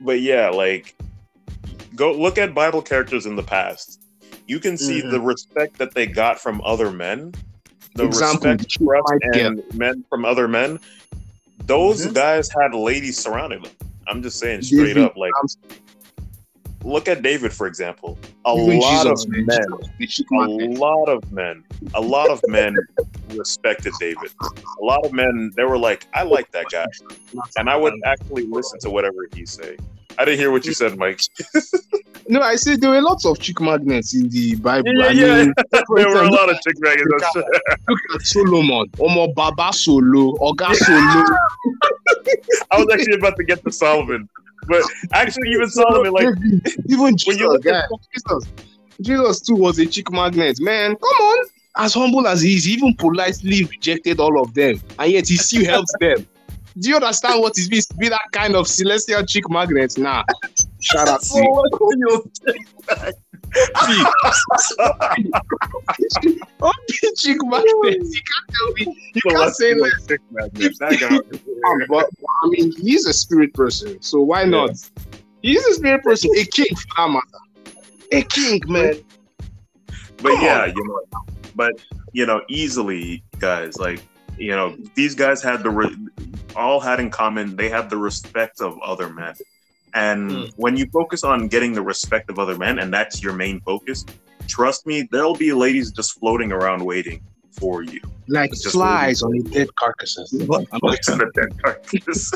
[0.00, 0.94] but yeah, like
[1.96, 3.97] go look at Bible characters in the past.
[4.48, 5.10] You can see Mhm.
[5.10, 7.34] the respect that they got from other men,
[7.94, 10.80] the Example, respect, trust, and men from other men.
[11.66, 12.14] Those Mhm.
[12.14, 13.72] guys had ladies surrounding them.
[14.08, 15.18] I'm just saying straight David, up.
[15.18, 15.78] Like, I'm-
[16.82, 18.16] look at David for example.
[18.46, 19.46] A Even lot Jesus, of man.
[19.46, 19.66] men,
[20.32, 22.74] a lot of men, a lot of men
[23.34, 24.30] respected David.
[24.40, 26.86] A lot of men, they were like, I like that guy,
[27.58, 29.76] and I would actually listen to whatever he say.
[30.18, 31.20] I didn't hear what you said, Mike.
[32.30, 34.92] No, I said there were lots of chick magnets in the Bible.
[34.94, 37.24] Yeah, I yeah, mean, there were a lot of chick magnets.
[37.34, 37.42] I'm
[37.88, 41.24] look at Solomon, Omo Baba Solo, Oga Solo.
[42.70, 44.28] I was actually about to get to Solomon,
[44.66, 46.28] but actually, even Solomon, like,
[46.86, 48.46] even when Jesus, you look at Jesus,
[49.00, 50.96] Jesus too was a chick magnet, man.
[50.96, 51.46] Come on,
[51.78, 55.36] as humble as he is, he even politely rejected all of them, and yet he
[55.36, 56.26] still helps them.
[56.80, 59.96] Do you understand what it means to be that kind of celestial chick magnet?
[59.98, 60.22] Nah,
[60.80, 62.30] shout out to you.
[66.60, 66.72] Oh,
[67.16, 68.02] chick magnet.
[68.02, 68.96] You can't tell me.
[69.14, 70.06] You can't say less.
[71.66, 72.08] Um, but
[72.44, 74.70] I mean, he's a spirit person, so why not?
[75.42, 77.72] He's a spirit person, a king for that matter.
[78.12, 78.94] A king, man.
[80.22, 81.00] But yeah, you know,
[81.56, 81.72] but
[82.12, 84.00] you know, easily, guys, like
[84.38, 85.96] you know, these guys had the re-
[86.56, 89.34] all had in common they had the respect of other men.
[89.94, 90.52] And mm.
[90.56, 94.04] when you focus on getting the respect of other men, and that's your main focus,
[94.46, 97.22] trust me, there'll be ladies just floating around waiting
[97.52, 100.30] for you, like just flies on the dead carcasses.
[100.46, 100.66] Flies
[101.08, 102.32] on the dead carcass.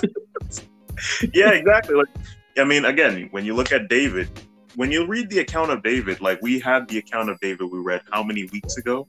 [1.35, 1.95] yeah, exactly.
[1.95, 2.09] Like,
[2.57, 4.29] I mean, again, when you look at David,
[4.75, 7.79] when you read the account of David, like we had the account of David we
[7.79, 9.07] read how many weeks ago?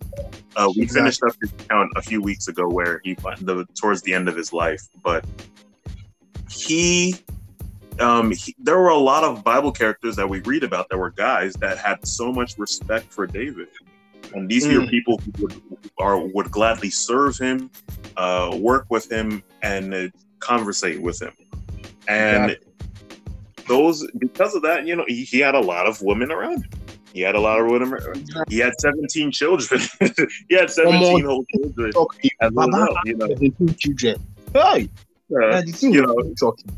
[0.56, 1.02] Uh, we exactly.
[1.02, 4.36] finished up his account a few weeks ago where he the towards the end of
[4.36, 5.26] his life, but
[6.50, 7.16] he,
[8.00, 11.12] um, he, there were a lot of Bible characters that we read about that were
[11.12, 13.70] guys that had so much respect for David,
[14.34, 14.84] and these mm.
[14.84, 15.62] are people who would
[15.98, 17.72] are would gladly serve him,
[18.18, 20.08] uh, work with him, and uh,
[20.40, 21.34] conversate with him,
[22.08, 22.52] and.
[22.52, 22.70] Exactly
[23.68, 26.70] those because of that, you know, he, he had a lot of women around him.
[27.14, 28.26] He had a lot of women.
[28.50, 29.82] He had 17 children.
[30.50, 31.92] he had 17 whole children.
[31.96, 32.30] Okay.
[32.52, 33.28] Well, you know.
[33.28, 34.28] 17 children.
[34.54, 34.90] Hey.
[35.32, 36.72] Uh, you know, talking.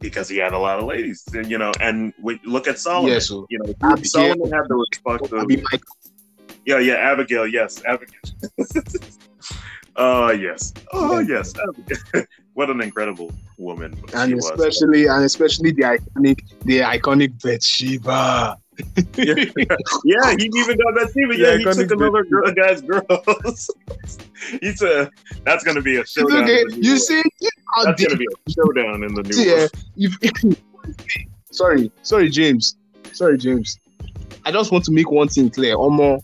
[0.00, 3.12] Because he had a lot of ladies, you know, and we look at Solomon.
[3.12, 5.50] Yes, so you know, Abigail, Solomon had the respect of.
[6.66, 7.46] Yeah, yeah, Abigail.
[7.46, 8.20] Yes, Abigail.
[9.96, 11.54] Oh yes, oh yes.
[12.54, 15.16] What an incredible woman and especially was.
[15.16, 18.58] and especially the iconic the iconic Bathsheba.
[19.16, 19.34] yeah.
[20.04, 21.36] yeah, he even got Bathsheba.
[21.36, 23.70] Yeah, he took another girl, guy's girls.
[24.60, 25.10] he said
[25.44, 26.44] that's going to be a showdown.
[26.44, 26.64] Okay.
[26.76, 27.22] You see,
[27.84, 30.52] that's going to be a showdown in the new yeah.
[31.50, 32.76] sorry, sorry, James.
[33.12, 33.78] Sorry, James.
[34.44, 35.76] I just want to make one thing clear.
[35.76, 36.22] Omo,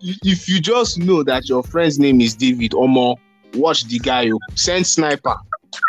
[0.00, 3.16] if you just know that your friend's name is David Omo,
[3.56, 4.30] watch the guy.
[4.30, 4.38] Oh.
[4.54, 5.36] Send sniper,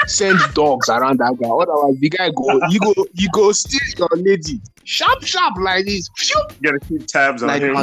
[0.08, 1.48] send dogs around that guy.
[1.48, 4.62] Otherwise, the guy go, you go, you go steal your lady.
[4.84, 6.10] Sharp, sharp like this.
[6.30, 7.76] You gotta keep tabs on like him.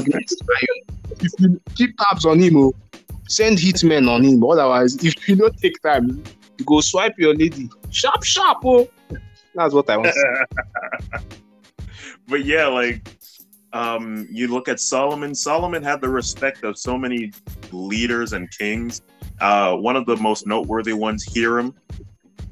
[1.21, 2.75] If you keep tabs on him, oh,
[3.29, 4.43] send hitmen on him.
[4.43, 6.23] Otherwise, if you don't take time,
[6.59, 7.69] you go swipe your lady.
[7.91, 8.59] Sharp, sharp.
[8.65, 8.89] Oh,
[9.55, 10.15] that's what I want.
[12.29, 13.07] but yeah, like
[13.75, 15.35] um, you look at Solomon.
[15.35, 17.33] Solomon had the respect of so many
[17.73, 19.03] leaders and kings.
[19.41, 21.75] Uh, one of the most noteworthy ones, Hiram.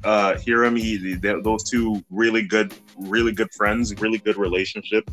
[0.03, 5.09] Uh, Hiram, he, those two really good, really good friends, really good relationship.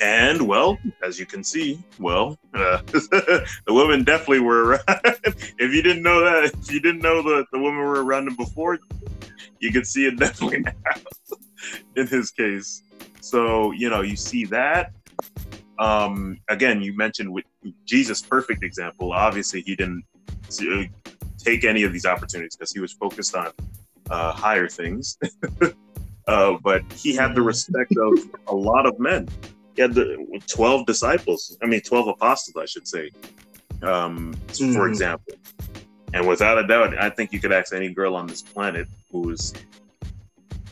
[0.00, 4.82] And well, as you can see, well, uh, the women definitely were around.
[5.24, 8.36] if you didn't know that, if you didn't know that the women were around him
[8.36, 8.78] before,
[9.58, 10.72] you could see it definitely now
[11.96, 12.82] in his case.
[13.20, 14.92] So, you know, you see that.
[15.78, 17.44] Um, again, you mentioned with
[17.84, 19.12] Jesus, perfect example.
[19.12, 20.04] Obviously, he didn't
[20.60, 20.84] uh,
[21.38, 23.52] take any of these opportunities because he was focused on
[24.10, 25.18] uh, higher things.
[26.28, 29.28] uh, but he had the respect of a lot of men.
[29.76, 33.10] He had the 12 disciples, I mean, 12 apostles, I should say,
[33.82, 34.72] um, mm-hmm.
[34.72, 35.34] for example.
[36.14, 39.30] And without a doubt, I think you could ask any girl on this planet who
[39.30, 39.54] is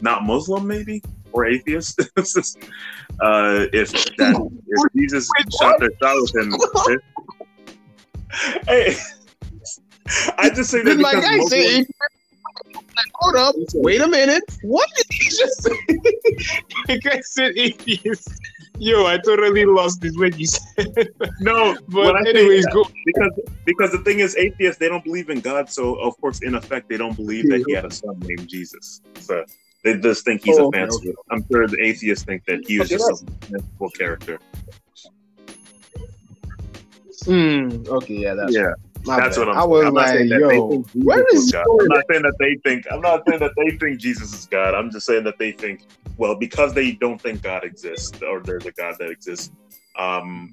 [0.00, 1.02] not Muslim, maybe,
[1.36, 2.00] or atheist.
[2.16, 6.52] uh, if that, if Jesus Wait, shot their shot with him,
[8.66, 8.96] hey,
[10.38, 11.86] I just say that Did because my guy say,
[13.14, 15.78] hold up, wait a minute, what did he just say?
[16.88, 18.28] the guy said atheist.
[18.78, 21.08] Yo, I totally lost this when you said.
[21.40, 23.32] no, but anyways, go because
[23.64, 26.88] because the thing is, atheists they don't believe in God, so of course, in effect,
[26.88, 29.00] they don't believe that He had a son named Jesus.
[29.18, 29.44] So
[29.86, 31.10] they just think he's oh, a fancy.
[31.10, 31.16] Okay.
[31.30, 34.40] I'm sure the atheists think that he is just a fanciful character.
[37.24, 37.84] Hmm.
[37.86, 38.14] Okay.
[38.14, 38.34] Yeah.
[38.34, 38.72] That's yeah.
[39.04, 39.46] That's bad.
[39.46, 39.58] what I'm.
[39.58, 41.66] I was I'm like, yo, where is God.
[41.70, 42.84] I'm not saying that they think.
[42.90, 44.74] I'm not saying that they think Jesus is God.
[44.74, 45.82] I'm just saying that they think.
[46.16, 49.52] Well, because they don't think God exists or there's a God that exists,
[49.96, 50.52] um,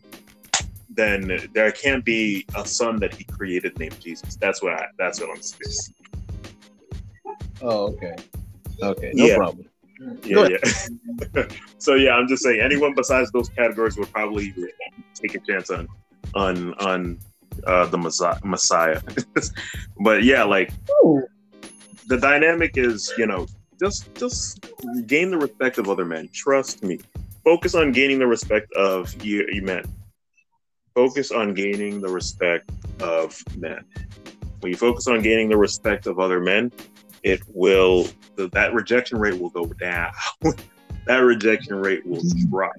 [0.92, 4.36] then there can't be a son that He created named Jesus.
[4.36, 4.74] That's what.
[4.74, 5.96] I, that's what I'm saying.
[7.64, 8.16] Oh, okay.
[8.82, 9.36] Okay, no yeah.
[9.36, 9.66] problem.
[10.24, 11.46] Yeah, yeah.
[11.78, 14.54] so yeah, I'm just saying anyone besides those categories would probably
[15.14, 15.88] take a chance on
[16.34, 17.20] on on
[17.66, 17.98] uh, the
[18.44, 19.02] Messiah.
[20.00, 20.72] but yeah, like
[21.04, 21.24] Ooh.
[22.08, 23.48] the dynamic is, you know,
[23.80, 24.66] just just
[25.08, 26.30] gain the respect of other men.
[26.34, 27.00] Trust me.
[27.44, 29.84] Focus on gaining the respect of you, you men.
[30.96, 32.70] focus on gaining the respect
[33.02, 33.84] of men.
[34.62, 36.72] When you focus on gaining the respect of other men,
[37.24, 38.08] it will
[38.38, 40.12] that rejection rate will go down.
[41.08, 42.74] that rejection rate will drop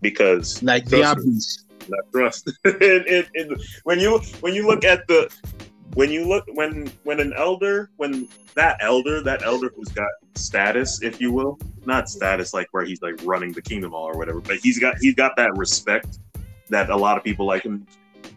[0.00, 1.64] because like the obvious.
[1.88, 2.48] Not trust.
[2.64, 5.32] it, it, it, when you when you look at the
[5.94, 11.02] when you look when when an elder when that elder that elder who's got status
[11.02, 14.40] if you will not status like where he's like running the kingdom hall or whatever
[14.40, 16.18] but he's got he's got that respect
[16.68, 17.84] that a lot of people like him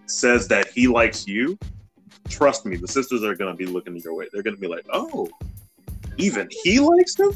[0.07, 1.57] says that he likes you
[2.29, 5.29] trust me the sisters are gonna be looking your way they're gonna be like oh
[6.17, 7.31] even he likes him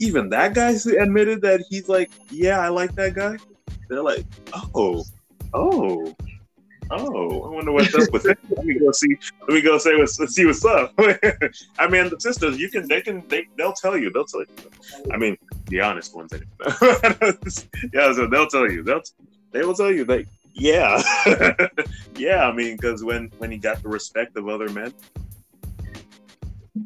[0.00, 3.36] even that guy admitted that he's like yeah i like that guy
[3.88, 4.24] they're like
[4.74, 5.04] oh
[5.54, 6.14] oh
[6.90, 8.38] Oh, I wonder what's up with it.
[8.48, 9.18] Let me go see.
[9.42, 10.94] Let me go say what's, let's see what's up.
[11.78, 14.10] I mean, the sisters, you can, they can, they, they'll tell you.
[14.10, 14.46] They'll tell you.
[15.12, 16.32] I mean, the honest ones.
[17.92, 18.82] yeah, so they'll tell you.
[18.82, 19.02] They'll,
[19.52, 20.24] they will tell you that.
[20.58, 21.00] Yeah,
[22.16, 22.48] yeah.
[22.48, 24.92] I mean, because when when he got the respect of other men,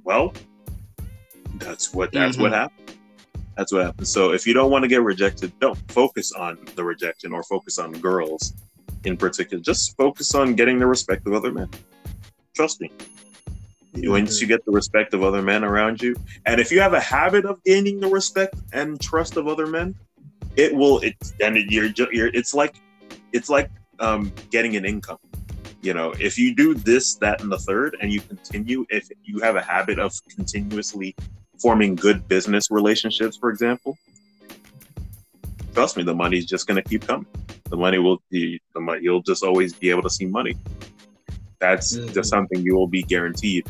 [0.05, 0.35] well,
[1.55, 2.43] that's what that's mm-hmm.
[2.43, 2.99] what happened.
[3.57, 4.09] That's what happened.
[4.09, 7.79] So if you don't want to get rejected, don't focus on the rejection or focus
[7.79, 8.55] on girls
[9.05, 9.63] in particular.
[9.63, 11.69] Just focus on getting the respect of other men.
[12.55, 12.91] Trust me.
[13.95, 16.15] Once you get the respect of other men around you,
[16.47, 19.95] and if you have a habit of gaining the respect and trust of other men,
[20.57, 20.99] it will.
[21.01, 22.29] It and it, you're, you're.
[22.29, 22.77] It's like,
[23.33, 25.19] it's like um, getting an income.
[25.81, 29.41] You know, if you do this, that, and the third, and you continue, if you
[29.41, 31.17] have a habit of continuously
[31.61, 33.99] forming good business relationships, for example,
[35.75, 37.27] trust me, the money's just going to keep coming
[37.73, 39.01] the money will be the money.
[39.03, 40.55] You'll just always be able to see money.
[41.59, 42.13] That's mm-hmm.
[42.13, 43.67] just something you will be guaranteed.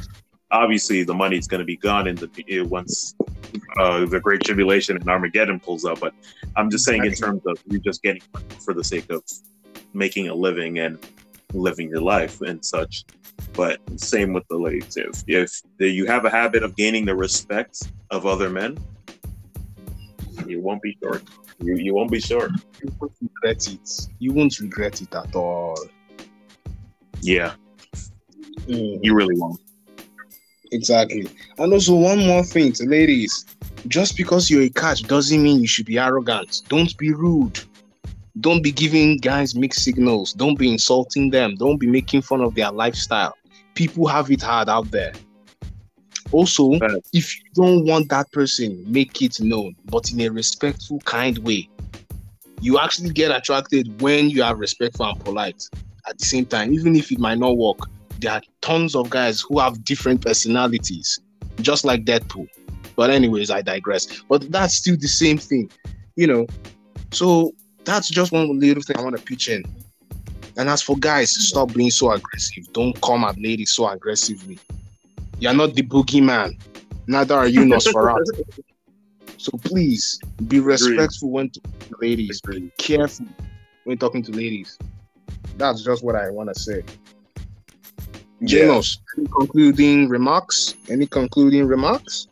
[0.53, 3.15] Obviously, the money is going to be gone in the once
[3.79, 6.01] uh, the Great Tribulation and Armageddon pulls up.
[6.01, 6.15] But
[6.57, 9.23] I'm just saying, in terms of you're just getting money for the sake of
[9.93, 10.99] making a living and
[11.53, 13.05] living your life and such.
[13.55, 14.97] But same with the ladies.
[14.97, 18.79] If if you have a habit of gaining the respect of other men,
[20.47, 21.23] you won't be short.
[21.63, 22.53] You you won't be short.
[22.83, 24.09] You won't regret it.
[24.19, 25.77] You won't regret it at all.
[27.21, 27.55] Yeah.
[28.67, 28.99] Mm.
[29.03, 29.61] You really won't.
[30.73, 31.29] Exactly.
[31.59, 33.45] And also one more thing ladies.
[33.89, 36.63] Just because you're a catch doesn't mean you should be arrogant.
[36.69, 37.61] Don't be rude.
[38.41, 40.33] Don't be giving guys mixed signals.
[40.33, 41.55] Don't be insulting them.
[41.57, 43.37] Don't be making fun of their lifestyle.
[43.75, 45.13] People have it hard out there.
[46.31, 46.73] Also,
[47.13, 51.69] if you don't want that person, make it known, but in a respectful, kind way.
[52.63, 55.69] You actually get attracted when you are respectful and polite.
[56.09, 57.79] At the same time, even if it might not work,
[58.23, 61.19] there are tons of guys who have different personalities,
[61.61, 62.47] just like Deadpool.
[62.97, 64.23] But anyways, I digress.
[64.29, 65.71] But that's still the same thing,
[66.17, 66.47] you know.
[67.11, 67.53] So
[67.85, 69.65] that's just one little thing I want to pitch in.
[70.57, 72.73] And as for guys, stop being so aggressive.
[72.73, 74.59] Don't come at ladies so aggressively.
[75.39, 76.61] You're not the boogeyman.
[77.07, 78.45] Neither are you Nosferatu.
[79.37, 81.33] so please be respectful Agreed.
[81.33, 82.41] when talking to ladies.
[82.45, 82.61] Agreed.
[82.61, 83.27] Be careful
[83.85, 84.79] when talking to ladies.
[85.57, 86.85] That's just what I want to say.
[88.43, 90.75] Jamos, any concluding remarks?
[90.89, 92.29] Any concluding remarks?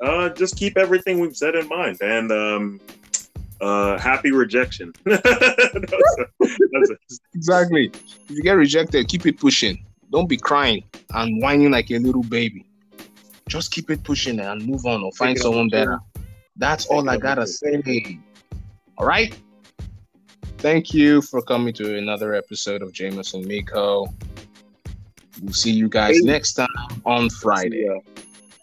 [0.00, 2.80] Uh, just keep everything we've said in mind, and um,
[3.60, 4.92] uh, happy rejection.
[7.34, 7.90] exactly.
[7.92, 9.84] If you get rejected, keep it pushing.
[10.10, 12.64] Don't be crying and whining like a little baby.
[13.48, 15.98] Just keep it pushing and move on or find someone better.
[16.56, 18.20] That's Take all I gotta say.
[18.96, 19.36] All right.
[20.58, 24.12] Thank you for coming to another episode of James and Miko.
[25.42, 26.22] We'll see you guys hey.
[26.24, 26.68] next time
[27.04, 27.88] on Friday.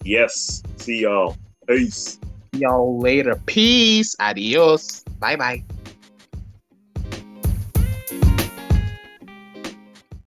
[0.04, 0.62] Yes.
[0.78, 1.36] See y'all.
[1.68, 2.20] Peace.
[2.54, 3.36] See y'all later.
[3.46, 4.16] Peace.
[4.20, 5.04] Adios.
[5.20, 5.64] Bye bye.